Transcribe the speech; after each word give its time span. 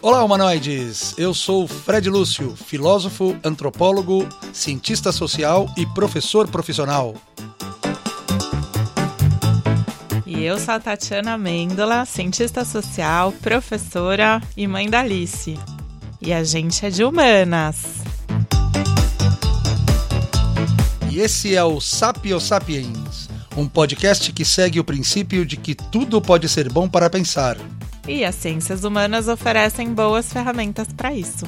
Olá, 0.00 0.22
humanoides! 0.22 1.12
Eu 1.18 1.34
sou 1.34 1.66
Fred 1.66 2.08
Lúcio, 2.08 2.54
filósofo, 2.54 3.36
antropólogo, 3.42 4.28
cientista 4.52 5.10
social 5.10 5.68
e 5.76 5.84
professor 5.86 6.46
profissional. 6.46 7.16
E 10.24 10.44
eu 10.44 10.56
sou 10.56 10.74
a 10.74 10.78
Tatiana 10.78 11.36
Mendola, 11.36 12.04
cientista 12.04 12.64
social, 12.64 13.32
professora 13.42 14.40
e 14.56 14.68
mãe 14.68 14.88
da 14.88 15.00
Alice. 15.00 15.58
E 16.22 16.32
a 16.32 16.44
gente 16.44 16.86
é 16.86 16.90
de 16.90 17.02
humanas. 17.02 17.96
E 21.10 21.18
esse 21.18 21.56
é 21.56 21.64
o 21.64 21.80
Sapio 21.80 22.38
Sapiens, 22.38 23.28
um 23.56 23.66
podcast 23.66 24.32
que 24.32 24.44
segue 24.44 24.78
o 24.78 24.84
princípio 24.84 25.44
de 25.44 25.56
que 25.56 25.74
tudo 25.74 26.22
pode 26.22 26.48
ser 26.48 26.68
bom 26.68 26.88
para 26.88 27.10
pensar. 27.10 27.56
E 28.08 28.24
as 28.24 28.36
ciências 28.36 28.84
humanas 28.84 29.28
oferecem 29.28 29.92
boas 29.92 30.32
ferramentas 30.32 30.88
para 30.90 31.12
isso. 31.12 31.44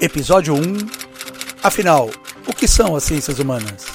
Episódio 0.00 0.54
1 0.54 0.60
Afinal, 1.60 2.08
o 2.46 2.54
que 2.54 2.68
são 2.68 2.94
as 2.94 3.02
ciências 3.02 3.40
humanas? 3.40 3.89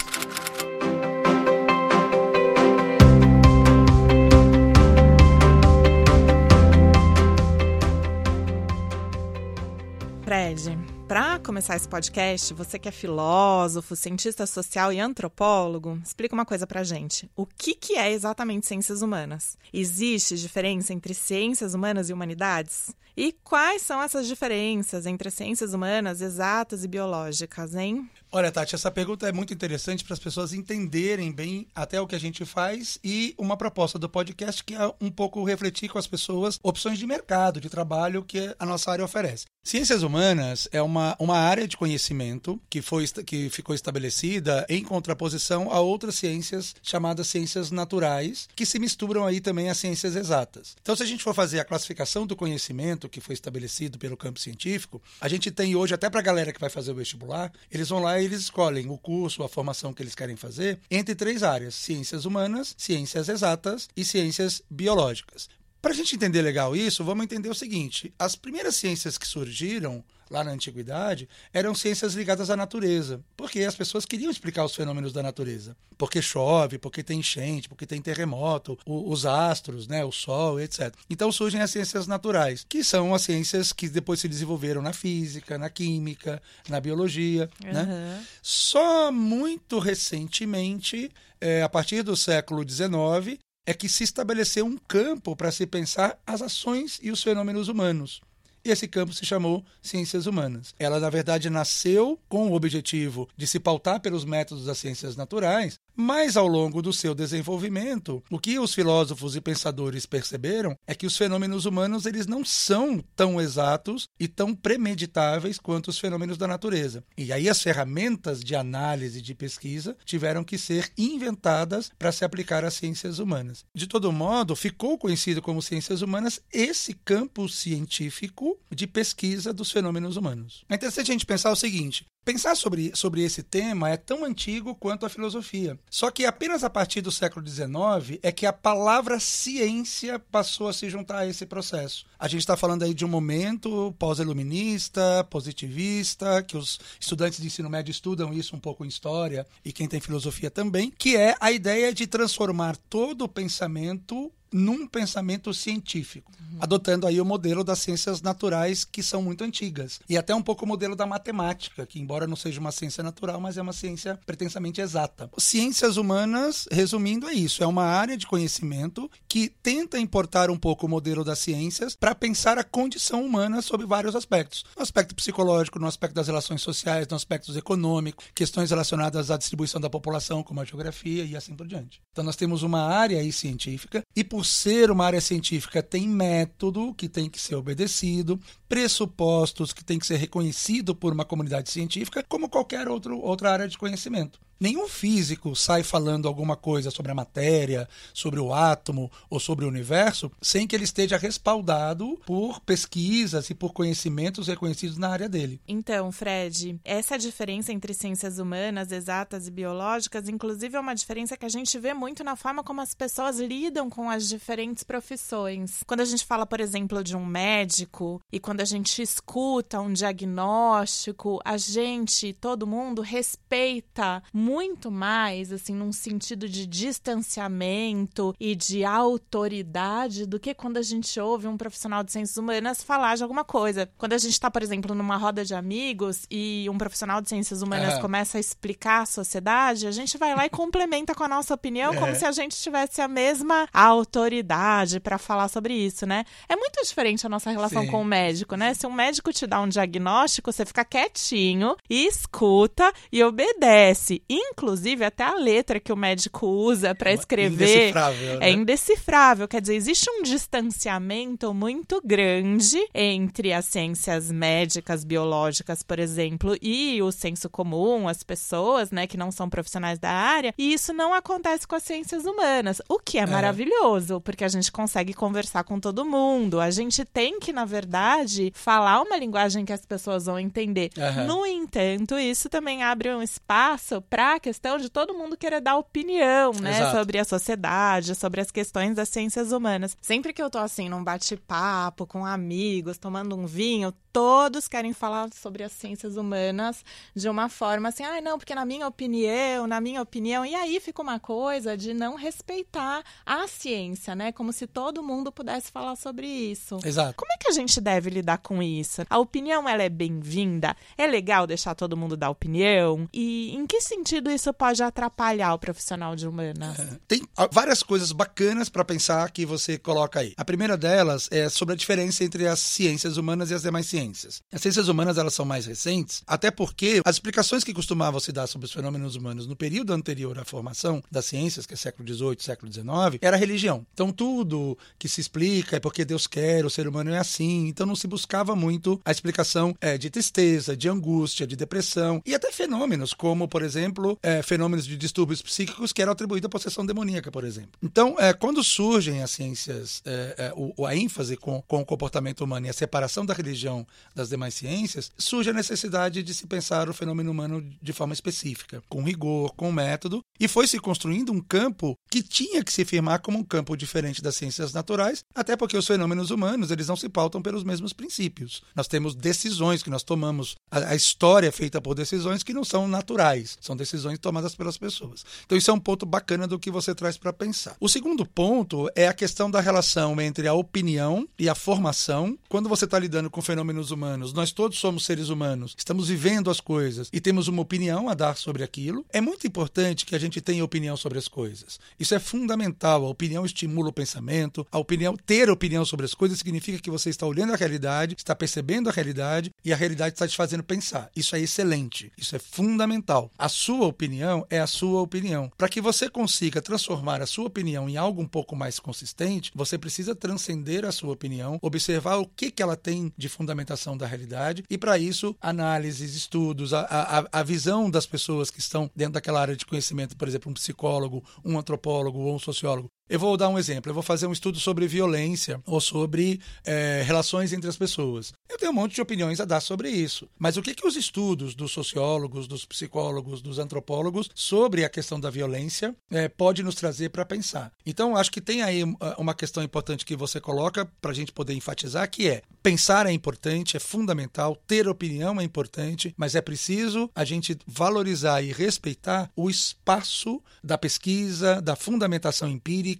Começar 11.56 11.78
esse 11.78 11.88
podcast, 11.88 12.54
você 12.54 12.78
que 12.78 12.90
é 12.90 12.92
filósofo, 12.92 13.96
cientista 13.96 14.46
social 14.46 14.92
e 14.92 15.00
antropólogo, 15.00 15.98
explica 16.04 16.36
uma 16.36 16.46
coisa 16.46 16.68
pra 16.68 16.84
gente. 16.84 17.32
O 17.34 17.46
que, 17.46 17.74
que 17.74 17.96
é 17.96 18.12
exatamente 18.12 18.68
ciências 18.68 19.02
humanas? 19.02 19.58
Existe 19.72 20.36
diferença 20.36 20.92
entre 20.92 21.14
ciências 21.14 21.74
humanas 21.74 22.10
e 22.10 22.14
humanidades? 22.14 22.94
E 23.18 23.32
quais 23.44 23.82
são 23.82 24.02
essas 24.02 24.28
diferenças 24.28 25.06
entre 25.06 25.32
ciências 25.32 25.74
humanas, 25.74 26.20
exatas 26.20 26.84
e 26.84 26.88
biológicas, 26.88 27.74
hein? 27.74 28.10
Olha, 28.32 28.52
Tati, 28.52 28.76
essa 28.76 28.92
pergunta 28.92 29.30
é 29.30 29.32
muito 29.32 29.54
interessante 29.54 30.04
para 30.04 30.14
as 30.14 30.20
pessoas 30.20 30.52
entenderem 30.52 31.32
bem 31.32 31.68
até 31.74 32.02
o 32.02 32.06
que 32.06 32.16
a 32.16 32.20
gente 32.20 32.44
faz 32.44 33.00
e 33.02 33.34
uma 33.38 33.56
proposta 33.56 33.98
do 33.98 34.10
podcast 34.10 34.62
que 34.62 34.76
é 34.76 34.94
um 35.00 35.10
pouco 35.10 35.42
refletir 35.46 35.88
com 35.88 35.98
as 35.98 36.08
pessoas 36.08 36.60
opções 36.62 37.00
de 37.00 37.08
mercado, 37.08 37.62
de 37.62 37.70
trabalho 37.70 38.26
que 38.26 38.54
a 38.60 38.66
nossa 38.66 38.92
área 38.92 39.06
oferece. 39.06 39.46
Ciências 39.64 40.04
humanas 40.04 40.68
é 40.72 40.82
uma, 40.82 41.16
uma 41.18 41.38
área 41.38 41.68
de 41.68 41.78
conhecimento 41.78 42.62
que, 42.70 42.82
foi, 42.82 43.08
que 43.26 43.50
ficou 43.50 43.74
estabelecida 43.74 44.66
em 44.70 44.84
contraposição 44.84 45.72
a 45.72 45.80
outras 45.80 46.16
ciências 46.16 46.76
chamadas 46.84 47.28
ciências 47.28 47.72
naturais, 47.72 48.48
que 48.56 48.66
se 48.66 48.78
misturam 48.78 49.26
aí 49.26 49.40
também 49.40 49.70
às 49.70 49.78
ciências 49.78 50.16
exatas. 50.16 50.76
Então, 50.82 50.96
se 50.96 51.02
a 51.02 51.06
gente 51.06 51.24
for 51.24 51.34
fazer 51.34 51.60
a 51.60 51.66
classificação 51.66 52.28
do 52.28 52.36
conhecimento 52.36 53.05
que 53.10 53.22
foi 53.22 53.34
estabelecido 53.34 53.98
pelo 53.98 54.18
campo 54.18 54.40
científico, 54.40 55.02
a 55.20 55.28
gente 55.28 55.52
tem 55.52 55.76
hoje, 55.76 55.94
até 55.94 56.10
para 56.10 56.20
a 56.20 56.24
galera 56.24 56.52
que 56.54 56.60
vai 56.60 56.70
fazer 56.70 56.92
o 56.92 56.96
vestibular, 56.96 57.52
eles 57.72 57.90
vão 57.90 58.00
lá 58.00 58.20
e 58.20 58.26
eles 58.26 58.42
escolhem 58.42 58.90
o 58.90 58.98
curso, 58.98 59.44
a 59.44 59.50
formação 59.50 59.94
que 59.94 60.04
eles 60.04 60.16
querem 60.16 60.36
fazer, 60.36 60.80
entre 60.90 61.16
três 61.16 61.44
áreas: 61.44 61.76
ciências 61.76 62.26
humanas, 62.26 62.76
ciências 62.78 63.30
exatas 63.30 63.88
e 63.96 64.04
ciências 64.04 64.62
biológicas. 64.70 65.50
Para 65.86 65.94
a 65.94 65.96
gente 65.96 66.16
entender 66.16 66.42
legal 66.42 66.76
isso, 66.76 67.04
vamos 67.04 67.26
entender 67.26 67.48
o 67.48 67.54
seguinte: 67.54 68.12
as 68.18 68.36
primeiras 68.36 68.76
ciências 68.76 69.20
que 69.20 69.28
surgiram 69.28 70.04
lá 70.32 70.44
na 70.44 70.50
antiguidade 70.50 71.30
eram 71.54 71.76
ciências 71.76 72.16
ligadas 72.16 72.50
à 72.50 72.58
natureza, 72.58 73.24
porque 73.38 73.60
as 73.60 73.76
pessoas 73.76 74.04
queriam 74.04 74.32
explicar 74.32 74.66
os 74.66 74.74
fenômenos 74.74 75.14
da 75.14 75.22
natureza. 75.22 75.78
Porque 75.96 76.24
chove, 76.24 76.80
porque 76.80 77.04
tem 77.04 77.20
enchente, 77.20 77.70
porque 77.70 77.86
tem 77.86 78.02
terremoto, 78.02 78.80
os 78.84 79.28
astros, 79.28 79.88
né, 79.88 80.04
o 80.04 80.12
sol, 80.12 80.60
etc. 80.60 80.92
Então 81.08 81.32
surgem 81.32 81.62
as 81.62 81.70
ciências 81.70 82.08
naturais, 82.08 82.66
que 82.68 82.84
são 82.84 83.14
as 83.14 83.22
ciências 83.22 83.72
que 83.72 83.88
depois 83.88 84.20
se 84.20 84.28
desenvolveram 84.28 84.82
na 84.82 84.92
física, 84.92 85.56
na 85.56 85.70
química, 85.70 86.42
na 86.68 86.82
biologia. 86.82 87.48
Uhum. 87.64 87.72
Né? 87.72 88.26
Só 88.42 89.12
muito 89.12 89.78
recentemente, 89.78 91.12
é, 91.40 91.62
a 91.62 91.70
partir 91.70 92.02
do 92.02 92.18
século 92.18 92.68
XIX, 92.68 93.38
é 93.66 93.74
que 93.74 93.90
se 93.90 94.04
estabeleceu 94.04 94.66
um 94.66 94.78
campo 94.78 95.36
para 95.36 95.52
se 95.52 95.66
pensar 95.66 96.20
as 96.26 96.42
ações 96.42 97.00
e 97.02 97.12
os 97.12 97.24
fenômenos 97.24 97.68
humanos. 97.68 98.22
E 98.64 98.72
esse 98.72 98.88
campo 98.88 99.14
se 99.14 99.24
chamou 99.24 99.64
Ciências 99.80 100.26
Humanas. 100.26 100.74
Ela, 100.80 101.00
na 101.00 101.10
verdade, 101.10 101.52
nasceu 101.52 102.20
com 102.28 102.50
o 102.50 102.56
objetivo 102.56 103.30
de 103.38 103.46
se 103.46 103.60
pautar 103.60 104.00
pelos 104.00 104.26
métodos 104.26 104.66
das 104.66 104.80
ciências 104.80 105.16
naturais, 105.16 105.80
mas 105.96 106.36
ao 106.36 106.48
longo 106.48 106.82
do 106.82 106.92
seu 106.92 107.16
desenvolvimento, 107.16 108.24
o 108.30 108.40
que 108.40 108.60
os 108.60 108.74
filósofos 108.74 109.36
e 109.36 109.42
pensadores 109.42 110.06
perceberam 110.06 110.78
é 110.86 110.94
que 110.94 111.06
os 111.06 111.18
fenômenos 111.18 111.66
humanos 111.66 112.06
eles 112.06 112.28
não 112.28 112.44
são 112.44 113.04
tão 113.16 113.40
exatos 113.40 114.08
e 114.20 114.28
tão 114.28 114.54
premeditáveis 114.54 115.58
quanto 115.58 115.90
os 115.90 116.00
fenômenos 116.00 116.38
da 116.38 116.48
natureza. 116.48 117.04
E 117.18 117.32
aí 117.32 117.48
as 117.50 117.62
ferramentas 117.62 118.44
de 118.44 118.56
análise 118.56 119.20
e 119.20 119.22
de 119.22 119.34
pesquisa 119.34 119.96
tiveram 120.04 120.44
que 120.44 120.58
ser 120.58 120.92
inventadas 120.98 121.92
para 121.98 122.12
se 122.12 122.26
aplicar 122.26 122.64
às 122.64 122.74
ciências 122.74 123.20
humanas. 123.20 123.66
De 123.74 123.88
todo 123.88 124.12
modo, 124.12 124.56
ficou 124.56 124.98
conhecido 124.98 125.42
como 125.42 125.62
ciências 125.62 126.02
humanas 126.02 126.42
esse 126.52 126.94
campo 126.94 127.48
científico 127.48 128.58
de 128.74 128.88
pesquisa 128.88 129.54
dos 129.54 129.72
fenômenos 129.72 130.18
humanos. 130.18 130.64
É 130.70 130.76
interessante 130.76 131.12
a 131.12 131.14
gente 131.14 131.26
pensar 131.26 131.52
o 131.52 131.56
seguinte: 131.56 132.06
Pensar 132.26 132.56
sobre, 132.56 132.92
sobre 132.96 133.24
esse 133.24 133.44
tema 133.44 133.88
é 133.88 133.96
tão 133.96 134.26
antigo 134.26 134.74
quanto 134.74 135.06
a 135.06 135.10
filosofia. 135.10 135.78
Só 135.92 136.10
que 136.10 136.26
apenas 136.26 136.64
a 136.64 136.70
partir 136.72 137.00
do 137.00 137.12
século 137.12 137.48
XIX 137.48 138.20
é 138.24 138.32
que 138.32 138.48
a 138.48 138.52
palavra 138.52 139.20
ciência 139.20 140.18
passou 140.18 140.68
a 140.68 140.74
se 140.74 140.90
juntar 140.90 141.20
a 141.20 141.28
esse 141.28 141.46
processo. 141.46 142.04
A 142.18 142.28
gente 142.28 142.40
está 142.40 142.58
falando 142.58 142.82
aí 142.82 142.96
de 142.96 143.06
um 143.06 143.08
momento 143.08 143.94
pós-iluminista, 144.00 145.24
positivista, 145.30 146.42
que 146.42 146.58
os 146.58 146.80
estudantes 147.00 147.40
de 147.40 147.46
ensino 147.46 147.70
médio 147.70 147.92
estudam 147.92 148.34
isso 148.34 148.56
um 148.56 148.60
pouco 148.60 148.84
em 148.84 148.88
história 148.88 149.46
e 149.64 149.72
quem 149.72 149.88
tem 149.88 150.00
filosofia 150.00 150.50
também, 150.50 150.92
que 150.98 151.16
é 151.16 151.36
a 151.40 151.52
ideia 151.52 151.94
de 151.94 152.08
transformar 152.08 152.76
todo 152.90 153.26
o 153.26 153.30
pensamento 153.30 154.32
num 154.52 154.88
pensamento 154.88 155.54
científico, 155.54 156.32
uhum. 156.40 156.58
adotando 156.62 157.08
aí 157.08 157.20
o 157.20 157.26
modelo 157.26 157.64
das 157.64 157.80
ciências 157.80 158.22
naturais 158.22 158.86
que 158.86 159.04
são 159.04 159.22
muito 159.22 159.44
antigas 159.44 160.00
e 160.08 160.18
até 160.18 160.34
um 160.34 160.42
pouco 160.42 160.66
o 160.66 160.68
modelo 160.68 160.96
da 160.96 161.06
matemática, 161.06 161.86
que 161.86 162.00
embora 162.00 162.28
não 162.28 162.36
seja 162.36 162.60
uma 162.60 162.72
ciência 162.72 163.04
natural, 163.04 163.40
mas 163.40 163.58
é 163.58 163.62
uma 163.62 163.74
ciência 163.74 164.20
pretensamente 164.26 164.82
exata. 164.82 165.30
Ciências 165.38 165.98
humanas, 165.98 166.68
resumindo, 166.72 167.28
é 167.28 167.34
isso, 167.34 167.64
é 167.64 167.68
uma 167.68 167.86
área 167.86 168.18
de 168.18 168.28
conhecimento 168.28 169.10
que 169.28 169.50
tenta 169.50 170.00
importar 170.00 170.50
um 170.50 170.58
pouco 170.58 170.86
o 170.86 170.90
modelo 170.90 171.24
das 171.24 171.40
ciências 171.40 171.96
para 171.96 172.16
pensar 172.16 172.58
a 172.58 172.64
condição 172.64 173.26
humana 173.26 173.62
sob 173.62 173.86
vários 173.86 174.16
aspectos, 174.16 174.64
no 174.76 174.84
aspecto 174.84 175.16
psicológico, 175.16 175.80
no 175.80 175.88
aspecto 175.88 176.16
das 176.16 176.28
relações 176.28 176.62
sociais, 176.62 177.08
no 177.08 177.16
aspecto 177.16 177.56
econômico, 177.58 178.24
questões 178.34 178.70
relacionadas 178.70 179.32
à 179.32 179.38
distribuição 179.38 179.80
da 179.82 179.90
população, 179.90 180.44
como 180.44 180.62
a 180.62 180.66
geografia 180.66 181.24
e 181.24 181.36
assim 181.36 181.56
por 181.56 181.68
diante. 181.68 182.02
Então 182.12 182.24
nós 182.24 182.36
temos 182.36 182.64
uma 182.64 182.82
área 182.82 183.20
aí 183.20 183.32
científica 183.32 184.02
e 184.16 184.24
por 184.24 184.35
ser 184.44 184.92
uma 184.92 185.06
área 185.06 185.22
científica, 185.22 185.82
tem 185.82 186.08
método 186.08 186.94
que 186.94 187.10
tem 187.10 187.30
que 187.30 187.40
ser 187.42 187.56
obedecido, 187.56 188.40
pressupostos 188.68 189.74
que 189.74 189.84
tem 189.84 190.00
que 190.00 190.06
ser 190.06 190.18
reconhecido 190.18 190.96
por 190.96 191.14
uma 191.14 191.26
comunidade 191.26 191.70
científica, 191.72 192.24
como 192.28 192.50
qualquer 192.50 192.88
outro, 192.88 193.20
outra 193.20 193.52
área 193.52 193.68
de 193.68 193.78
conhecimento. 193.78 194.40
Nenhum 194.58 194.88
físico 194.88 195.54
sai 195.54 195.84
falando 195.84 196.30
alguma 196.30 196.56
coisa 196.56 196.90
sobre 196.90 197.12
a 197.12 197.16
matéria, 197.16 197.90
sobre 198.14 198.40
o 198.40 198.54
átomo 198.54 199.12
ou 199.30 199.38
sobre 199.38 199.66
o 199.66 199.68
universo 199.68 200.32
sem 200.42 200.66
que 200.66 200.74
ele 200.74 200.86
esteja 200.86 201.18
respaldado 201.18 202.18
por 202.26 202.62
pesquisas 202.62 203.50
e 203.50 203.54
por 203.54 203.74
conhecimentos 203.74 204.48
reconhecidos 204.48 204.98
na 204.98 205.10
área 205.10 205.28
dele. 205.28 205.60
Então, 205.68 206.10
Fred, 206.10 206.80
essa 206.86 207.18
diferença 207.18 207.74
entre 207.74 207.94
ciências 207.94 208.40
humanas, 208.40 208.94
exatas 208.94 209.46
e 209.48 209.52
biológicas, 209.52 210.30
inclusive, 210.30 210.78
é 210.78 210.80
uma 210.80 210.96
diferença 210.96 211.36
que 211.36 211.46
a 211.46 211.50
gente 211.50 211.78
vê 211.78 211.94
muito 211.94 212.24
na 212.24 212.38
forma 212.38 212.64
como 212.64 212.80
as 212.80 212.94
pessoas 212.94 213.40
lidam 213.40 213.90
com 213.90 214.10
as 214.10 214.28
diferentes 214.28 214.84
profissões. 214.84 215.84
Quando 215.86 216.00
a 216.00 216.06
gente 216.06 216.26
fala, 216.26 216.46
por 216.46 216.62
exemplo, 216.62 217.04
de 217.04 217.16
um 217.16 217.26
médico 217.26 218.22
e 218.32 218.40
quando 218.40 218.62
a 218.62 218.66
gente 218.66 219.02
escuta 219.02 219.82
um 219.82 219.92
diagnóstico, 219.92 221.42
a 221.44 221.58
gente, 221.58 222.32
todo 222.32 222.66
mundo, 222.66 223.02
respeita 223.02 224.24
muito 224.32 224.45
mais, 224.92 225.52
assim, 225.52 225.74
num 225.74 225.92
sentido 225.92 226.48
de 226.48 226.66
distanciamento 226.66 228.36
e 228.40 228.56
de 228.56 228.84
autoridade 228.84 230.26
do 230.26 230.40
que 230.40 230.54
quando 230.54 230.78
a 230.78 230.82
gente 230.82 231.20
ouve 231.20 231.48
um 231.48 231.58
profissional 231.58 232.04
de 232.04 232.12
ciências 232.12 232.38
humanas 232.38 232.84
falar 232.84 233.16
de 233.16 233.24
alguma 233.24 233.44
coisa. 233.44 233.90
Quando 233.98 234.14
a 234.14 234.18
gente 234.18 234.34
está, 234.34 234.50
por 234.52 234.62
exemplo, 234.62 234.96
numa 234.96 235.18
roda 235.18 235.44
de 235.44 235.54
amigos 235.54 236.26
e 236.30 236.68
um 236.70 236.78
profissional 236.78 237.22
de 237.22 237.30
ciências 237.30 237.62
humanas 237.62 238.00
começa 238.00 238.38
a 238.38 238.42
explicar 238.42 239.02
a 239.02 239.06
sociedade, 239.06 239.88
a 239.88 239.92
gente 239.92 240.18
vai 240.18 240.36
lá 240.36 240.46
e 240.46 240.50
complementa 240.50 241.14
com 241.16 241.24
a 241.24 241.28
nossa 241.28 241.54
opinião, 241.54 241.94
é. 241.94 241.98
como 241.98 242.16
se 242.16 242.26
a 242.26 242.32
gente 242.32 242.56
tivesse 242.56 243.02
a 243.02 243.08
mesma 243.08 243.68
autoridade 243.74 245.00
para 245.00 245.18
falar 245.18 245.48
sobre 245.48 245.74
isso, 245.74 246.06
né? 246.06 246.24
É 246.48 246.56
muito 246.56 246.82
diferente 246.84 247.26
a 247.26 247.30
nossa 247.30 247.50
relação 247.52 247.84
Sim. 247.84 247.92
com 247.92 248.02
o 248.02 248.06
médico, 248.06 248.56
né? 248.56 248.74
Se 248.74 248.86
um 248.86 248.92
médico 248.92 249.32
te 249.32 249.48
dá 249.48 249.62
um 249.62 249.68
diagnóstico, 249.68 250.52
você 250.52 250.66
fica 250.66 250.86
quietinho 250.86 251.76
e 251.90 252.06
escuta 252.06 252.92
e 253.12 253.24
obedece. 253.24 254.22
Inclusive, 254.36 255.06
até 255.06 255.24
a 255.24 255.36
letra 255.36 255.80
que 255.80 255.94
o 255.94 255.96
médico 255.96 256.46
usa 256.46 256.94
para 256.94 257.14
escrever 257.14 257.54
indecifrável, 257.54 258.40
né? 258.40 258.50
é 258.50 258.52
indecifrável. 258.52 259.48
Quer 259.48 259.62
dizer, 259.62 259.76
existe 259.76 260.10
um 260.10 260.24
distanciamento 260.24 261.54
muito 261.54 262.02
grande 262.04 262.78
entre 262.94 263.54
as 263.54 263.66
ciências 263.66 264.32
médicas, 264.32 265.04
biológicas, 265.04 265.84
por 265.84 266.00
exemplo, 266.00 266.58
e 266.62 267.02
o 267.02 267.12
senso 267.12 267.50
comum, 267.50 268.08
as 268.08 268.24
pessoas, 268.24 268.92
né, 268.92 269.08
que 269.08 269.18
não 269.18 269.32
são 269.32 269.50
profissionais 269.50 270.00
da 270.00 270.10
área. 270.10 270.54
E 270.58 270.74
isso 270.74 270.94
não 270.94 271.14
acontece 271.14 271.68
com 271.68 271.76
as 271.76 271.84
ciências 271.84 272.26
humanas, 272.26 272.82
o 272.90 273.00
que 273.00 273.18
é, 273.18 273.22
é. 273.22 273.26
maravilhoso, 273.26 274.20
porque 274.22 274.44
a 274.44 274.50
gente 274.50 274.72
consegue 274.72 275.14
conversar 275.14 275.64
com 275.64 275.80
todo 275.80 276.06
mundo. 276.06 276.60
A 276.60 276.70
gente 276.70 277.06
tem 277.06 277.40
que, 277.40 277.54
na 277.54 277.66
verdade, 277.66 278.52
falar 278.54 279.02
uma 279.02 279.18
linguagem 279.18 279.66
que 279.66 279.74
as 279.74 279.86
pessoas 279.86 280.26
vão 280.26 280.40
entender. 280.40 280.90
Uhum. 280.98 281.28
No 281.28 281.46
entanto, 281.46 282.18
isso 282.18 282.50
também 282.50 282.84
abre 282.84 283.14
um 283.14 283.22
espaço 283.22 284.02
para 284.10 284.25
a 284.34 284.40
questão 284.40 284.78
de 284.78 284.90
todo 284.90 285.14
mundo 285.14 285.38
querer 285.38 285.62
dar 285.62 285.78
opinião, 285.78 286.52
né, 286.54 286.78
Exato. 286.78 286.98
sobre 286.98 287.18
a 287.20 287.24
sociedade, 287.26 288.16
sobre 288.16 288.42
as 288.42 288.52
questões 288.52 288.96
das 288.96 289.10
ciências 289.10 289.52
humanas. 289.52 289.98
Sempre 290.02 290.34
que 290.34 290.42
eu 290.42 290.50
tô 290.50 290.58
assim 290.58 290.90
num 290.90 291.04
bate-papo 291.04 292.06
com 292.08 292.26
amigos, 292.26 292.98
tomando 292.98 293.36
um 293.36 293.46
vinho, 293.46 293.94
todos 294.16 294.70
querem 294.70 294.94
falar 294.94 295.28
sobre 295.34 295.62
as 295.62 295.74
ciências 295.74 296.16
humanas 296.16 296.86
de 297.14 297.28
uma 297.28 297.50
forma 297.50 297.90
assim, 297.90 298.02
ah, 298.02 298.22
não, 298.22 298.38
porque 298.38 298.56
na 298.56 298.64
minha 298.64 298.88
opinião, 298.88 299.68
na 299.68 299.82
minha 299.82 300.02
opinião, 300.02 300.46
e 300.46 300.56
aí 300.56 300.80
fica 300.80 301.02
uma 301.02 301.20
coisa 301.20 301.76
de 301.76 301.94
não 301.94 302.16
respeitar 302.16 303.04
a 303.26 303.46
ciência, 303.46 304.16
né? 304.16 304.32
Como 304.32 304.54
se 304.54 304.68
todo 304.68 305.04
mundo 305.04 305.34
pudesse 305.34 305.70
falar 305.70 305.98
sobre 305.98 306.28
isso. 306.28 306.80
Exato. 306.86 307.16
Como 307.18 307.30
é 307.30 307.38
que 307.38 307.50
a 307.50 307.52
gente 307.52 307.82
deve 307.82 308.10
lidar 308.10 308.38
com 308.38 308.64
isso? 308.64 309.02
A 309.10 309.20
opinião, 309.20 309.68
ela 309.68 309.84
é 309.84 309.90
bem-vinda? 309.90 310.78
É 310.98 311.06
legal 311.06 311.46
deixar 311.46 311.76
todo 311.76 311.98
mundo 311.98 312.16
dar 312.16 312.30
opinião? 312.30 313.10
E 313.12 313.54
em 313.54 313.68
que 313.68 313.82
sentido 313.82 314.32
isso 314.32 314.54
pode 314.54 314.82
atrapalhar 314.82 315.54
o 315.54 315.60
profissional 315.60 316.16
de 316.16 316.26
humanas? 316.26 316.80
É, 316.80 316.88
tem 317.06 317.22
várias 317.52 317.84
coisas 317.84 318.14
bacanas 318.14 318.70
para 318.70 318.86
pensar 318.86 319.30
que 319.32 319.46
você 319.46 319.78
coloca 319.78 320.22
aí. 320.22 320.34
A 320.38 320.46
primeira 320.46 320.78
delas 320.78 321.28
é 321.34 321.50
sobre 321.50 321.74
a 321.74 321.78
diferença 321.78 322.24
entre 322.24 322.48
as 322.48 322.62
ciências 322.62 323.18
humanas 323.18 323.52
e 323.52 323.54
as 323.54 323.64
demais 323.64 323.86
ciências 323.86 324.05
ciências. 324.06 324.42
As 324.52 324.62
ciências 324.62 324.88
humanas 324.88 325.18
elas 325.18 325.34
são 325.34 325.46
mais 325.46 325.66
recentes, 325.66 326.24
até 326.28 326.52
porque 326.52 327.02
as 327.04 327.16
explicações 327.16 327.64
que 327.64 327.74
costumavam 327.74 328.20
se 328.20 328.32
dar 328.32 328.48
sobre 328.48 328.66
os 328.66 328.74
fenômenos 328.74 329.16
humanos 329.16 329.48
no 329.48 329.56
período 329.56 329.94
anterior 329.94 330.38
à 330.38 330.46
formação 330.46 331.02
das 331.12 331.26
ciências, 331.26 331.66
que 331.66 331.74
é 331.74 331.78
século 331.78 332.08
XVIII, 332.08 332.38
século 332.40 332.72
XIX, 332.72 332.86
era 333.22 333.38
religião. 333.38 333.86
Então 333.94 334.12
tudo 334.12 334.78
que 334.98 335.10
se 335.10 335.22
explica 335.22 335.78
é 335.78 335.80
porque 335.80 336.06
Deus 336.06 336.28
quer, 336.28 336.66
o 336.66 336.70
ser 336.70 336.88
humano 336.88 337.12
é 337.12 337.18
assim. 337.18 337.68
Então 337.68 337.86
não 337.86 337.96
se 337.96 338.08
buscava 338.08 338.56
muito 338.56 339.00
a 339.04 339.12
explicação 339.12 339.76
é, 339.82 339.98
de 339.98 340.10
tristeza, 340.10 340.76
de 340.76 340.90
angústia, 340.90 341.48
de 341.48 341.56
depressão 341.56 342.22
e 342.26 342.36
até 342.36 342.52
fenômenos 342.52 343.14
como, 343.14 343.48
por 343.48 343.62
exemplo, 343.62 344.18
é, 344.22 344.42
fenômenos 344.42 344.86
de 344.86 344.98
distúrbios 344.98 345.42
psíquicos 345.42 345.92
que 345.92 346.02
eram 346.02 346.12
atribuídos 346.12 346.48
à 346.48 346.50
possessão 346.50 346.86
demoníaca, 346.86 347.32
por 347.32 347.44
exemplo. 347.44 347.72
Então, 347.82 348.16
é, 348.20 348.34
quando 348.34 348.64
surgem 348.64 349.24
as 349.24 349.32
ciências, 349.32 350.02
é, 350.06 350.36
é, 350.38 350.54
o, 350.56 350.86
a 350.86 350.96
ênfase 350.96 351.38
com, 351.38 351.62
com 351.62 351.82
o 351.82 351.86
comportamento 351.86 352.42
humano 352.42 352.68
e 352.68 352.70
a 352.70 352.74
separação 352.74 353.26
da 353.26 353.34
religião 353.34 353.86
das 354.14 354.30
demais 354.30 354.54
ciências, 354.54 355.12
surge 355.18 355.50
a 355.50 355.54
necessidade 355.54 356.24
de 356.24 356.34
se 356.34 356.48
pensar 356.48 356.90
o 356.90 356.94
fenômeno 356.94 357.32
humano 357.32 357.68
de 357.82 357.94
forma 357.94 358.14
específica, 358.14 358.82
com 358.88 359.04
rigor, 359.04 359.54
com 359.56 359.72
método, 359.72 360.22
e 360.40 360.48
foi 360.48 360.68
se 360.68 360.80
construindo 360.80 361.32
um 361.32 361.42
campo 361.42 361.98
que 362.10 362.22
tinha 362.22 362.64
que 362.64 362.72
se 362.72 362.86
firmar 362.86 363.22
como 363.22 363.40
um 363.40 363.44
campo 363.44 363.76
diferente 363.76 364.22
das 364.22 364.36
ciências 364.36 364.74
naturais, 364.74 365.24
até 365.34 365.56
porque 365.56 365.78
os 365.78 365.88
fenômenos 365.88 366.32
humanos 366.32 366.72
eles 366.72 366.88
não 366.88 366.96
se 366.96 367.10
pautam 367.10 367.42
pelos 367.42 367.64
mesmos 367.64 367.94
princípios. 367.94 368.62
Nós 368.76 368.88
temos 368.88 369.16
decisões 369.16 369.84
que 369.84 369.90
nós 369.90 370.04
tomamos, 370.04 370.56
a, 370.72 370.92
a 370.92 370.96
história 370.96 371.48
é 371.48 371.52
feita 371.52 371.82
por 371.82 371.96
decisões 371.96 372.44
que 372.44 372.54
não 372.54 372.64
são 372.64 372.88
naturais, 372.88 373.58
são 373.62 373.76
decisões 373.76 374.20
tomadas 374.20 374.56
pelas 374.56 374.78
pessoas. 374.78 375.26
Então 375.46 375.58
isso 375.58 375.72
é 375.72 375.74
um 375.74 375.80
ponto 375.80 376.06
bacana 376.06 376.48
do 376.48 376.60
que 376.60 376.72
você 376.72 376.94
traz 376.94 377.18
para 377.18 377.34
pensar. 377.34 377.76
O 377.80 377.90
segundo 377.90 378.26
ponto 378.26 378.90
é 378.96 379.08
a 379.08 379.14
questão 379.14 379.50
da 379.50 379.60
relação 379.60 380.20
entre 380.20 380.48
a 380.48 380.54
opinião 380.54 381.28
e 381.38 381.50
a 381.50 381.56
formação. 381.56 382.38
Quando 382.50 382.70
você 382.70 382.86
está 382.86 383.00
lidando 383.00 383.30
com 383.30 383.42
fenômenos 383.42 383.85
humanos, 383.92 384.34
nós 384.34 384.52
todos 384.52 384.78
somos 384.78 385.06
seres 385.06 385.30
humanos, 385.30 385.76
estamos 385.78 386.10
vivendo 386.10 386.50
as 386.50 386.60
coisas 386.60 387.10
e 387.12 387.20
temos 387.20 387.48
uma 387.48 387.62
opinião 387.62 388.10
a 388.10 388.14
dar 388.14 388.38
sobre 388.38 388.64
aquilo. 388.64 389.06
É 389.12 389.22
muito 389.22 389.48
importante 389.48 390.06
que 390.06 390.16
a 390.16 390.20
gente 390.20 390.42
tenha 390.42 390.64
opinião 390.64 390.98
sobre 390.98 391.18
as 391.18 391.28
coisas. 391.28 391.80
Isso 392.00 392.16
é 392.16 392.20
fundamental. 392.20 393.06
A 393.06 393.10
opinião 393.10 393.46
estimula 393.46 393.90
o 393.90 393.94
pensamento. 393.94 394.66
A 394.72 394.78
opinião, 394.78 395.16
ter 395.16 395.50
opinião 395.50 395.86
sobre 395.86 396.06
as 396.06 396.14
coisas 396.14 396.38
significa 396.38 396.80
que 396.80 396.90
você 396.90 397.10
está 397.10 397.26
olhando 397.26 397.54
a 397.54 397.56
realidade, 397.56 398.16
está 398.18 398.36
percebendo 398.36 398.90
a 398.90 398.92
realidade 398.92 399.52
e 399.64 399.72
a 399.72 399.76
realidade 399.76 400.16
está 400.16 400.28
te 400.28 400.36
fazendo 400.36 400.64
pensar. 400.64 401.10
Isso 401.16 401.36
é 401.36 401.40
excelente. 401.40 402.12
Isso 402.18 402.36
é 402.36 402.40
fundamental. 402.40 403.32
A 403.38 403.50
sua 403.50 403.88
opinião 403.88 404.46
é 404.50 404.60
a 404.60 404.68
sua 404.68 405.02
opinião. 405.02 405.52
Para 405.58 405.70
que 405.70 405.82
você 405.82 406.10
consiga 406.10 406.62
transformar 406.62 407.22
a 407.22 407.28
sua 407.28 407.46
opinião 407.46 407.90
em 407.90 407.98
algo 407.98 408.22
um 408.22 408.28
pouco 408.28 408.56
mais 408.56 408.80
consistente, 408.80 409.52
você 409.54 409.78
precisa 409.78 410.16
transcender 410.16 410.86
a 410.86 410.92
sua 410.92 411.14
opinião, 411.14 411.60
observar 411.62 412.18
o 412.18 412.28
que, 412.28 412.52
que 412.52 412.64
ela 412.64 412.76
tem 412.76 413.14
de 413.18 413.30
fundamentação 413.30 413.75
da 413.98 414.06
realidade, 414.06 414.64
e 414.70 414.78
para 414.78 414.98
isso, 414.98 415.36
análises, 415.42 416.16
estudos, 416.16 416.74
a, 416.74 416.82
a, 416.82 417.40
a 417.40 417.44
visão 417.44 417.90
das 417.90 418.06
pessoas 418.06 418.50
que 418.50 418.60
estão 418.60 418.90
dentro 418.96 419.14
daquela 419.14 419.42
área 419.42 419.56
de 419.56 419.66
conhecimento, 419.66 420.16
por 420.16 420.28
exemplo, 420.28 420.50
um 420.50 420.54
psicólogo, 420.54 421.24
um 421.44 421.58
antropólogo 421.58 422.20
ou 422.20 422.36
um 422.36 422.40
sociólogo, 422.40 422.90
eu 423.10 423.20
vou 423.20 423.38
dar 423.38 423.50
um 423.50 423.58
exemplo. 423.58 423.90
Eu 423.90 423.94
vou 423.94 424.04
fazer 424.04 424.28
um 424.28 424.32
estudo 424.32 424.60
sobre 424.60 424.88
violência 424.88 425.62
ou 425.66 425.80
sobre 425.80 426.40
é, 426.64 427.04
relações 427.06 427.54
entre 427.54 427.70
as 427.70 427.78
pessoas. 427.78 428.34
Eu 428.50 428.58
tenho 428.58 428.72
um 428.72 428.76
monte 428.76 428.96
de 428.96 429.02
opiniões 429.02 429.40
a 429.40 429.46
dar 429.46 429.62
sobre 429.62 429.90
isso. 429.90 430.28
Mas 430.40 430.58
o 430.58 430.62
que, 430.62 430.74
que 430.74 430.88
os 430.88 430.96
estudos 430.96 431.54
dos 431.54 431.72
sociólogos, 431.72 432.48
dos 432.48 432.66
psicólogos, 432.66 433.42
dos 433.42 433.60
antropólogos 433.60 434.30
sobre 434.34 434.84
a 434.84 434.90
questão 434.90 435.20
da 435.20 435.30
violência 435.30 435.96
é, 436.10 436.28
pode 436.28 436.64
nos 436.64 436.76
trazer 436.76 437.10
para 437.10 437.26
pensar? 437.26 437.72
Então, 437.86 438.16
acho 438.16 438.32
que 438.32 438.42
tem 438.42 438.64
aí 438.64 438.82
uma 439.18 439.36
questão 439.36 439.62
importante 439.62 440.06
que 440.06 440.16
você 440.16 440.40
coloca 440.40 440.86
para 441.00 441.12
a 441.12 441.16
gente 441.16 441.32
poder 441.32 441.54
enfatizar, 441.54 442.10
que 442.10 442.28
é 442.28 442.42
pensar 442.64 443.06
é 443.06 443.12
importante, 443.12 443.78
é 443.78 443.80
fundamental, 443.80 444.56
ter 444.68 444.88
opinião 444.88 445.40
é 445.40 445.44
importante, 445.44 446.14
mas 446.18 446.34
é 446.34 446.42
preciso 446.42 447.10
a 447.14 447.24
gente 447.24 447.58
valorizar 447.68 448.42
e 448.42 448.52
respeitar 448.52 449.30
o 449.36 449.50
espaço 449.50 450.42
da 450.64 450.78
pesquisa, 450.78 451.62
da 451.62 451.76
fundamentação 451.76 452.50
empírica 452.50 452.95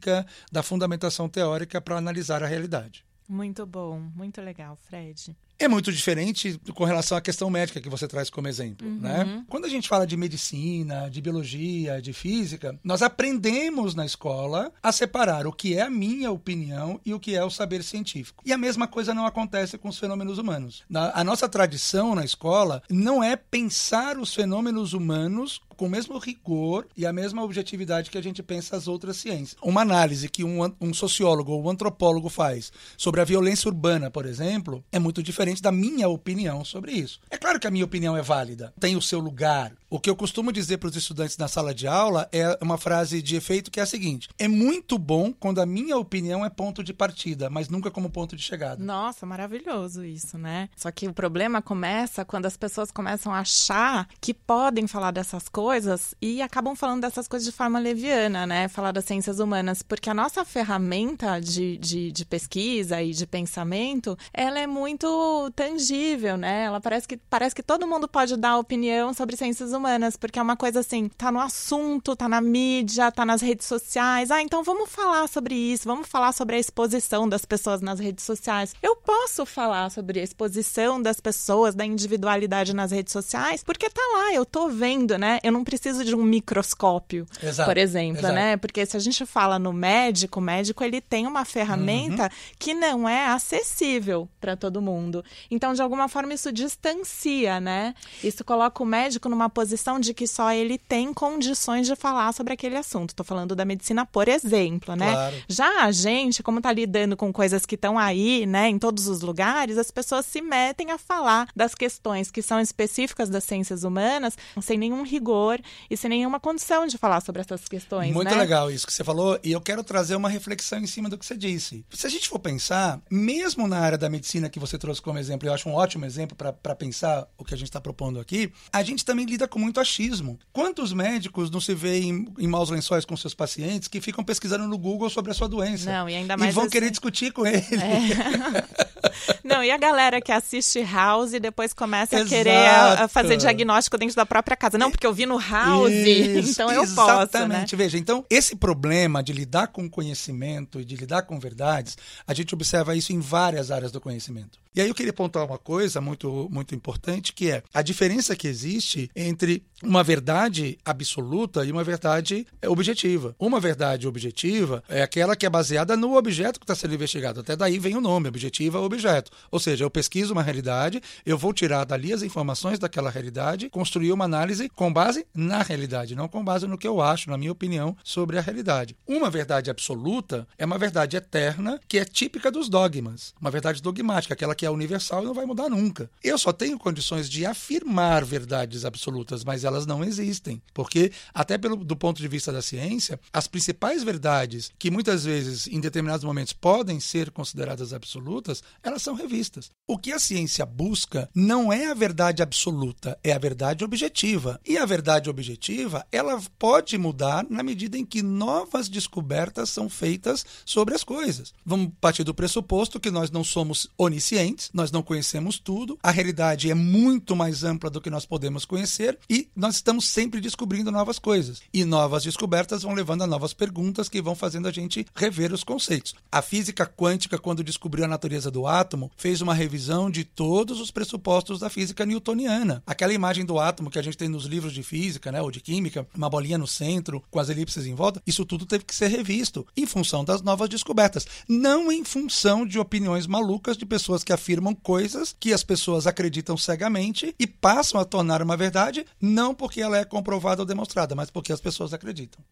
da 0.52 0.64
fundamentação 0.64 1.30
teórica 1.30 1.80
para 1.82 1.98
analisar 1.98 2.44
a 2.44 2.48
realidade. 2.48 3.06
Muito 3.28 3.66
bom, 3.66 4.00
muito 4.16 4.42
legal, 4.42 4.76
Fred. 4.76 5.36
É 5.58 5.68
muito 5.68 5.92
diferente 5.92 6.60
com 6.74 6.84
relação 6.84 7.18
à 7.18 7.22
questão 7.22 7.50
médica 7.50 7.80
que 7.80 7.90
você 7.90 8.08
traz 8.08 8.30
como 8.30 8.48
exemplo, 8.48 8.88
uhum. 8.88 9.00
né? 9.00 9.44
Quando 9.48 9.66
a 9.66 9.70
gente 9.70 9.88
fala 9.88 10.06
de 10.06 10.18
medicina, 10.18 11.10
de 11.10 11.22
biologia, 11.22 12.02
de 12.02 12.12
física, 12.12 12.78
nós 12.84 13.02
aprendemos 13.02 13.96
na 13.96 14.06
escola 14.06 14.72
a 14.84 14.92
separar 14.92 15.48
o 15.48 15.54
que 15.54 15.78
é 15.78 15.82
a 15.82 15.90
minha 15.90 16.32
opinião 16.32 17.00
e 17.06 17.14
o 17.14 17.20
que 17.20 17.36
é 17.36 17.44
o 17.44 17.50
saber 17.50 17.84
científico. 17.84 18.44
E 18.46 18.52
a 18.52 18.58
mesma 18.58 18.88
coisa 18.88 19.14
não 19.14 19.26
acontece 19.26 19.78
com 19.78 19.90
os 19.90 19.98
fenômenos 19.98 20.38
humanos. 20.38 20.84
a 21.14 21.24
nossa 21.24 21.48
tradição 21.48 22.16
na 22.16 22.26
escola 22.26 22.82
não 22.90 23.24
é 23.24 23.36
pensar 23.36 24.18
os 24.18 24.34
fenômenos 24.34 24.94
humanos 24.94 25.62
com 25.76 25.88
o 25.88 25.90
mesmo 25.90 26.18
rigor 26.18 26.88
e 26.96 27.06
a 27.06 27.14
mesma 27.14 27.44
objetividade 27.44 28.10
que 28.10 28.18
a 28.18 28.24
gente 28.24 28.42
pensa 28.42 28.78
as 28.78 28.88
outras 28.88 29.18
ciências. 29.18 29.58
Uma 29.62 29.82
análise 29.82 30.30
que 30.30 30.44
um, 30.44 30.62
um 30.80 30.94
sociólogo 30.94 31.52
ou 31.52 31.64
um 31.64 31.70
antropólogo 31.70 32.30
faz 32.30 32.72
sobre 32.98 33.22
a 33.22 33.26
violência 33.26 33.68
urbana, 33.68 34.10
por 34.10 34.26
exemplo, 34.26 34.84
é 34.92 35.00
muito 35.00 35.22
diferente 35.22 35.45
da 35.62 35.72
minha 35.72 36.10
opinião 36.10 36.64
sobre 36.66 36.92
isso. 36.92 37.20
É 37.30 37.38
claro 37.38 37.60
que 37.60 37.68
a 37.68 37.72
minha 37.72 37.86
opinião 37.86 38.18
é 38.18 38.22
válida, 38.22 38.74
tem 38.80 38.96
o 38.96 39.02
seu 39.02 39.20
lugar, 39.20 39.74
o 39.90 40.00
que 40.00 40.10
eu 40.10 40.16
costumo 40.16 40.52
dizer 40.52 40.78
para 40.78 40.90
os 40.90 40.96
estudantes 40.96 41.38
na 41.38 41.48
sala 41.48 41.74
de 41.74 41.88
aula 41.88 42.28
é 42.32 42.58
uma 42.62 42.78
frase 42.78 43.22
de 43.22 43.36
efeito 43.36 43.72
que 43.72 43.80
é 43.80 43.84
a 43.84 43.86
seguinte: 43.86 44.30
é 44.38 44.48
muito 44.48 44.98
bom 44.98 45.32
quando 45.32 45.60
a 45.60 45.66
minha 45.66 45.98
opinião 45.98 46.46
é 46.46 46.50
ponto 46.50 46.84
de 46.84 46.94
partida, 46.94 47.50
mas 47.50 47.70
nunca 47.70 47.92
como 47.92 48.10
ponto 48.10 48.36
de 48.36 48.42
chegada. 48.42 48.84
Nossa, 48.84 49.26
maravilhoso 49.26 50.04
isso, 50.04 50.38
né? 50.38 50.70
Só 50.76 50.92
que 50.92 51.08
o 51.08 51.14
problema 51.14 51.62
começa 51.62 52.26
quando 52.26 52.46
as 52.46 52.58
pessoas 52.58 52.92
começam 52.92 53.34
a 53.34 53.40
achar 53.40 54.08
que 54.20 54.34
podem 54.34 54.88
falar 54.88 55.12
dessas 55.12 55.48
coisas 55.48 55.76
coisas 55.76 56.16
e 56.22 56.42
acabam 56.42 56.76
falando 56.76 57.02
dessas 57.02 57.28
coisas 57.28 57.46
de 57.46 57.52
forma 57.52 57.80
leviana, 57.80 58.46
né? 58.46 58.68
Falar 58.68 58.92
das 58.92 59.06
ciências 59.06 59.40
humanas, 59.40 59.82
porque 59.82 60.10
a 60.10 60.14
nossa 60.14 60.46
ferramenta 60.46 61.40
de, 61.40 61.78
de, 61.78 62.12
de 62.12 62.26
pesquisa 62.26 63.02
e 63.02 63.12
de 63.12 63.28
pensamento, 63.28 64.18
ela 64.34 64.60
é 64.60 64.68
muito 64.68 65.08
tangível, 65.52 66.38
né? 66.38 66.64
Ela 66.66 66.80
parece 66.82 67.08
que, 67.08 67.18
parece 67.18 67.56
que 67.56 67.64
todo 67.64 67.88
mundo 67.88 68.08
pode 68.08 68.36
dar 68.38 68.58
opinião 68.58 69.14
sobre 69.14 69.36
ciências 69.36 69.74
humanas, 69.74 70.16
porque 70.18 70.40
é 70.40 70.42
uma 70.42 70.56
coisa 70.58 70.80
assim, 70.80 71.10
tá 71.18 71.32
no 71.32 71.40
assunto, 71.40 72.16
tá 72.16 72.28
na 72.30 72.42
mídia, 72.42 73.12
tá 73.12 73.26
nas 73.26 73.42
redes 73.42 73.68
sociais. 73.68 74.32
Ah, 74.32 74.42
então 74.42 74.64
vamos 74.64 74.90
falar 74.90 75.28
sobre 75.28 75.56
isso, 75.56 75.84
vamos 75.88 76.08
falar 76.08 76.32
sobre 76.32 76.56
a 76.56 76.60
exposição 76.60 77.28
das 77.28 77.46
pessoas 77.46 77.82
nas 77.82 78.00
redes 78.00 78.24
sociais. 78.24 78.74
Eu 78.82 78.96
posso 78.96 79.46
falar 79.46 79.90
sobre 79.92 80.20
a 80.20 80.24
exposição 80.24 81.02
das 81.02 81.20
pessoas, 81.20 81.76
da 81.76 81.86
individualidade 81.86 82.74
nas 82.74 82.92
redes 82.92 83.12
sociais, 83.14 83.64
porque 83.64 83.90
tá 83.90 84.02
lá, 84.14 84.34
eu 84.34 84.46
tô 84.46 84.70
vendo, 84.70 85.18
né? 85.18 85.40
Eu 85.44 85.52
não 85.52 85.64
preciso 85.64 86.04
de 86.06 86.16
um 86.16 86.24
microscópio, 86.24 87.26
Exato, 87.42 87.70
por 87.70 87.78
exemplo, 87.78 88.20
exato. 88.20 88.34
né? 88.34 88.58
Porque 88.58 88.86
se 88.86 88.96
a 88.96 89.00
gente 89.00 89.26
fala 89.26 89.60
no 89.60 89.74
médico, 89.74 90.40
o 90.40 90.44
médico 90.44 90.84
ele 90.84 91.02
tem 91.02 91.28
uma 91.28 91.44
ferramenta 91.46 92.24
Uhum. 92.24 92.30
que 92.60 92.74
não 92.74 93.10
é 93.10 93.26
acessível 93.28 94.30
para 94.40 94.56
todo 94.56 94.82
mundo. 94.82 95.24
Então, 95.50 95.74
de 95.74 95.82
alguma 95.82 96.08
forma, 96.08 96.34
isso 96.34 96.52
distancia, 96.52 97.60
né? 97.60 97.94
Isso 98.24 98.44
coloca 98.44 98.82
o 98.82 98.86
médico 98.86 99.30
numa 99.30 99.50
posição 99.50 100.00
de 100.00 100.14
que 100.14 100.28
só 100.28 100.52
ele 100.52 100.78
tem 100.78 101.14
condições 101.14 101.88
de 101.88 101.96
falar 101.96 102.34
sobre 102.34 102.54
aquele 102.54 102.78
assunto. 102.78 103.12
Estou 103.12 103.26
falando 103.26 103.56
da 103.56 103.66
medicina, 103.66 104.06
por 104.06 104.28
exemplo, 104.28 104.96
né? 104.96 105.12
Claro. 105.12 105.36
Já 105.48 105.84
a 105.84 105.92
gente, 105.92 106.44
como 106.44 106.60
está 106.60 106.72
lidando 106.72 107.18
com 107.18 107.32
coisas 107.32 107.66
que 107.66 107.76
estão 107.76 107.98
aí, 107.98 108.46
né, 108.46 108.70
em 108.70 108.80
todos 108.80 109.08
os 109.08 109.22
lugares, 109.22 109.78
as 109.78 109.92
pessoas 109.92 110.26
se 110.26 110.42
metem 110.42 110.92
a 110.92 110.98
falar 110.98 111.48
das 111.56 111.76
questões 111.76 112.32
que 112.32 112.42
são 112.42 112.60
específicas 112.60 113.30
das 113.30 113.44
ciências 113.44 113.84
humanas 113.84 114.38
sem 114.62 114.78
nenhum 114.78 115.04
rigor 115.04 115.60
e 115.90 115.98
sem 115.98 116.10
nenhuma 116.10 116.40
condição 116.40 116.88
de 116.88 116.98
falar 116.98 117.22
sobre 117.22 117.42
essas 117.42 117.68
questões, 117.68 118.14
Muito 118.14 118.32
né? 118.32 118.38
legal 118.38 118.72
isso 118.72 118.86
que 118.86 118.94
você 118.94 119.04
falou, 119.04 119.40
e 119.44 119.52
eu 119.52 119.62
quero 119.62 119.84
trazer 119.84 120.16
uma 120.16 120.30
reflexão 120.30 120.80
em 120.80 120.88
cima 120.88 121.10
do 121.10 121.18
que 121.18 121.26
você 121.26 121.36
disse. 121.36 121.86
Se 121.92 122.08
a 122.08 122.10
gente 122.10 122.30
for 122.30 122.40
pensar, 122.40 123.00
mesmo 123.10 123.68
na 123.68 123.80
área 123.80 123.98
da 123.98 124.10
medicina 124.10 124.50
que 124.50 124.60
você 124.60 124.78
trouxe 124.78 125.02
como 125.02 125.15
exemplo, 125.18 125.48
eu 125.48 125.54
acho 125.54 125.68
um 125.70 125.74
ótimo 125.74 126.06
exemplo 126.06 126.36
para 126.36 126.76
pensar 126.76 127.28
o 127.38 127.44
que 127.44 127.54
a 127.54 127.58
gente 127.58 127.68
está 127.68 127.80
propondo 127.82 128.20
aqui, 128.20 128.52
a 128.72 128.84
gente 128.84 129.04
também 129.06 129.26
lida 129.26 129.48
com 129.48 129.60
muito 129.60 129.80
achismo. 129.80 130.40
Quantos 130.52 130.94
médicos 130.94 131.50
não 131.50 131.60
se 131.62 131.74
vê 131.74 132.00
em, 132.00 132.28
em 132.38 132.48
maus 132.48 132.70
lençóis 132.70 133.06
com 133.06 133.16
seus 133.16 133.34
pacientes 133.34 133.88
que 133.88 134.02
ficam 134.02 134.24
pesquisando 134.24 134.68
no 134.68 134.78
Google 134.78 135.10
sobre 135.10 135.32
a 135.32 135.34
sua 135.34 135.48
doença? 135.48 135.92
Não, 135.92 136.10
e 136.10 136.16
ainda 136.16 136.36
mais 136.38 136.54
vão 136.54 136.64
assim- 136.64 136.72
querer 136.72 136.90
discutir 136.90 137.32
com 137.32 137.46
ele. 137.46 137.64
Não, 139.44 139.64
e 139.64 139.72
a 139.72 139.78
galera 139.78 140.20
que 140.20 140.32
assiste 140.32 140.82
House 140.82 141.34
e 141.34 141.40
depois 141.40 141.74
começa 141.74 142.16
a 142.16 142.20
Exato. 142.20 142.30
querer 142.36 142.68
a, 142.68 143.04
a 143.04 143.08
fazer 143.08 143.38
diagnóstico 143.38 143.98
dentro 143.98 144.16
da 144.16 144.26
própria 144.26 144.58
casa. 144.58 144.78
Não, 144.78 144.90
porque 144.90 145.06
eu 145.06 145.14
vi 145.14 145.26
no 145.26 145.38
House, 145.40 145.92
Isso, 145.94 146.52
então 146.52 146.72
eu 146.72 146.82
posso, 146.82 147.06
né? 147.06 147.14
Exatamente. 147.24 147.76
Veja, 147.76 147.98
então, 147.98 148.26
esse 148.30 148.56
problema 148.56 149.22
de 149.24 149.32
lidar 149.32 149.68
com 149.68 149.90
conhecimento 149.90 150.82
e 150.82 150.86
de 150.86 150.96
lidar 150.96 151.24
com 151.24 151.40
verdades, 151.40 151.98
a 152.28 152.34
gente 152.34 152.54
observa 152.54 152.96
isso 152.96 153.14
em 153.14 153.20
várias 153.20 153.72
áreas 153.72 153.92
do 153.92 154.02
conhecimento. 154.02 154.60
E 154.76 154.82
aí 154.82 154.88
eu 154.90 154.94
queria 155.06 155.12
apontar 155.12 155.46
uma 155.46 155.58
coisa 155.58 156.02
muito, 156.02 156.48
muito 156.52 156.74
importante, 156.74 157.32
que 157.32 157.52
é 157.52 157.62
a 157.74 157.82
diferença 157.82 158.36
que 158.36 158.48
existe 158.48 159.10
entre 159.16 159.64
uma 159.84 160.04
verdade 160.04 160.78
absoluta 160.84 161.64
e 161.64 161.72
uma 161.72 161.84
verdade 161.84 162.48
objetiva. 162.66 163.36
Uma 163.38 163.60
verdade 163.60 164.08
objetiva 164.08 164.84
é 164.90 165.04
aquela 165.04 165.36
que 165.36 165.46
é 165.46 165.50
baseada 165.50 165.96
no 165.96 166.18
objeto 166.18 166.60
que 166.60 166.64
está 166.64 166.74
sendo 166.74 166.96
investigado. 166.96 167.42
Até 167.42 167.56
daí 167.56 167.78
vem 167.78 167.96
o 167.96 168.02
nome, 168.02 168.28
objetiva 168.28 168.80
objeto. 168.80 169.32
Ou 169.52 169.60
seja, 169.60 169.84
eu 169.84 169.92
pesquiso 169.92 170.34
uma 170.34 170.42
realidade, 170.42 171.02
eu 171.26 171.38
vou 171.38 171.54
tirar 171.54 171.84
dali 171.84 172.12
as 172.12 172.24
informações 172.24 172.80
daquela 172.80 173.10
realidade, 173.10 173.70
construir 173.70 174.12
uma 174.12 174.26
análise 174.26 174.70
com 174.70 174.92
base 174.92 175.26
na 175.34 175.62
realidade, 175.62 176.16
não 176.16 176.28
com 176.28 176.44
base 176.44 176.66
no 176.66 176.78
que 176.78 176.88
eu 176.88 177.02
acho, 177.02 177.30
na 177.30 177.38
minha 177.38 177.52
opinião, 177.52 177.96
sobre 178.04 178.40
a 178.40 178.42
realidade. 178.42 178.96
Uma 179.06 179.30
verdade 179.30 179.70
absoluta 179.70 180.48
é 180.58 180.66
uma 180.66 180.78
verdade 180.78 181.18
eterna 181.18 181.80
que 181.88 182.00
é 182.00 182.06
típica 182.06 182.50
dos 182.50 182.70
dogmas. 182.70 183.34
Uma 183.40 183.52
verdade 183.52 183.82
dogmática, 183.82 184.34
aquela 184.34 184.56
que 184.56 184.66
é 184.66 184.70
universal 184.70 184.95
e 185.00 185.26
não 185.26 185.34
vai 185.34 185.46
mudar 185.46 185.70
nunca. 185.70 186.10
Eu 186.24 186.38
só 186.38 186.52
tenho 186.52 186.78
condições 186.78 187.30
de 187.30 187.46
afirmar 187.46 188.24
verdades 188.24 188.86
absolutas, 188.86 189.44
mas 189.44 189.64
elas 189.64 189.86
não 189.86 190.04
existem. 190.04 190.62
Porque, 190.74 191.12
até 191.34 191.58
pelo, 191.58 191.76
do 191.76 191.96
ponto 191.96 192.22
de 192.22 192.28
vista 192.28 192.52
da 192.52 192.62
ciência, 192.62 193.20
as 193.32 193.48
principais 193.48 194.04
verdades 194.04 194.72
que 194.78 194.92
muitas 194.92 195.26
vezes, 195.26 195.68
em 195.68 195.80
determinados 195.80 196.24
momentos, 196.24 196.54
podem 196.54 197.00
ser 197.00 197.32
consideradas 197.32 197.94
absolutas, 197.94 198.64
elas 198.84 199.02
são 199.02 199.16
revistas. 199.16 199.70
O 199.88 199.98
que 199.98 200.12
a 200.12 200.20
ciência 200.20 200.66
busca 200.66 201.30
não 201.34 201.72
é 201.72 201.88
a 201.88 201.94
verdade 201.94 202.42
absoluta, 202.42 203.18
é 203.24 203.32
a 203.32 203.40
verdade 203.40 203.84
objetiva. 203.84 204.60
E 204.66 204.78
a 204.78 204.86
verdade 204.86 205.30
objetiva, 205.30 206.06
ela 206.12 206.42
pode 206.58 206.98
mudar 206.98 207.46
na 207.50 207.64
medida 207.64 207.98
em 207.98 208.06
que 208.06 208.22
novas 208.22 208.90
descobertas 208.90 209.70
são 209.70 209.90
feitas 209.90 210.46
sobre 210.66 210.96
as 210.96 211.04
coisas. 211.04 211.54
Vamos 211.66 211.92
partir 212.00 212.24
do 212.24 212.34
pressuposto 212.34 213.00
que 213.00 213.12
nós 213.12 213.32
não 213.32 213.44
somos 213.44 213.88
oniscientes, 213.98 214.70
nós 214.74 214.85
não 214.92 215.02
conhecemos 215.02 215.60
tudo, 215.60 215.98
a 216.02 216.12
realidade 216.12 216.70
é 216.70 216.74
muito 216.74 217.36
mais 217.36 217.64
ampla 217.64 217.90
do 217.90 218.02
que 218.02 218.10
nós 218.10 218.26
podemos 218.26 218.66
conhecer 218.66 219.18
e 219.30 219.48
nós 219.56 219.76
estamos 219.76 220.08
sempre 220.08 220.42
descobrindo 220.42 220.92
novas 220.92 221.20
coisas. 221.20 221.62
E 221.74 221.84
novas 221.84 222.24
descobertas 222.24 222.84
vão 222.84 222.94
levando 222.94 223.24
a 223.24 223.28
novas 223.28 223.54
perguntas 223.54 224.10
que 224.10 224.22
vão 224.22 224.36
fazendo 224.36 224.68
a 224.68 224.72
gente 224.72 225.06
rever 225.16 225.54
os 225.54 225.64
conceitos. 225.64 226.16
A 226.32 226.42
física 226.42 226.86
quântica, 226.86 227.38
quando 227.38 227.64
descobriu 227.64 228.06
a 228.06 228.08
natureza 228.08 228.52
do 228.52 228.68
átomo, 228.68 229.12
fez 229.18 229.42
uma 229.42 229.54
revisão 229.54 230.10
de 230.10 230.24
todos 230.24 230.80
os 230.80 230.92
pressupostos 230.92 231.60
da 231.60 231.70
física 231.70 232.06
newtoniana. 232.06 232.84
Aquela 232.86 233.14
imagem 233.14 233.46
do 233.46 233.60
átomo 233.60 233.90
que 233.90 234.00
a 234.00 234.02
gente 234.02 234.18
tem 234.18 234.30
nos 234.30 234.46
livros 234.46 234.74
de 234.74 234.84
física, 234.84 235.32
né, 235.32 235.42
ou 235.42 235.52
de 235.52 235.60
química, 235.60 236.08
uma 236.16 236.30
bolinha 236.30 236.58
no 236.58 236.68
centro, 236.68 237.24
com 237.32 237.40
as 237.40 237.50
elipses 237.50 237.86
em 237.86 237.96
volta, 237.96 238.22
isso 238.26 238.46
tudo 238.46 238.66
teve 238.66 238.84
que 238.84 238.96
ser 238.96 239.08
revisto 239.08 239.66
em 239.76 239.86
função 239.86 240.24
das 240.24 240.42
novas 240.42 240.70
descobertas, 240.70 241.26
não 241.48 241.92
em 241.92 242.04
função 242.04 242.66
de 242.66 242.78
opiniões 242.78 243.28
malucas 243.28 243.78
de 243.78 243.86
pessoas 243.86 244.24
que 244.24 244.34
afirmam 244.34 244.75
coisas 244.76 245.36
que 245.40 245.54
as 245.54 245.64
pessoas 245.64 246.08
acreditam 246.08 246.58
cegamente 246.58 247.34
e 247.40 247.48
passam 247.48 248.00
a 248.00 248.06
tornar 248.06 248.42
uma 248.42 248.58
verdade, 248.58 249.06
não 249.22 249.54
porque 249.54 249.82
ela 249.82 249.98
é 249.98 250.06
comprovada 250.06 250.62
ou 250.62 250.66
demonstrada, 250.66 251.16
mas 251.16 251.30
porque 251.30 251.54
as 251.54 251.62
pessoas 251.62 251.94
acreditam. 251.94 252.44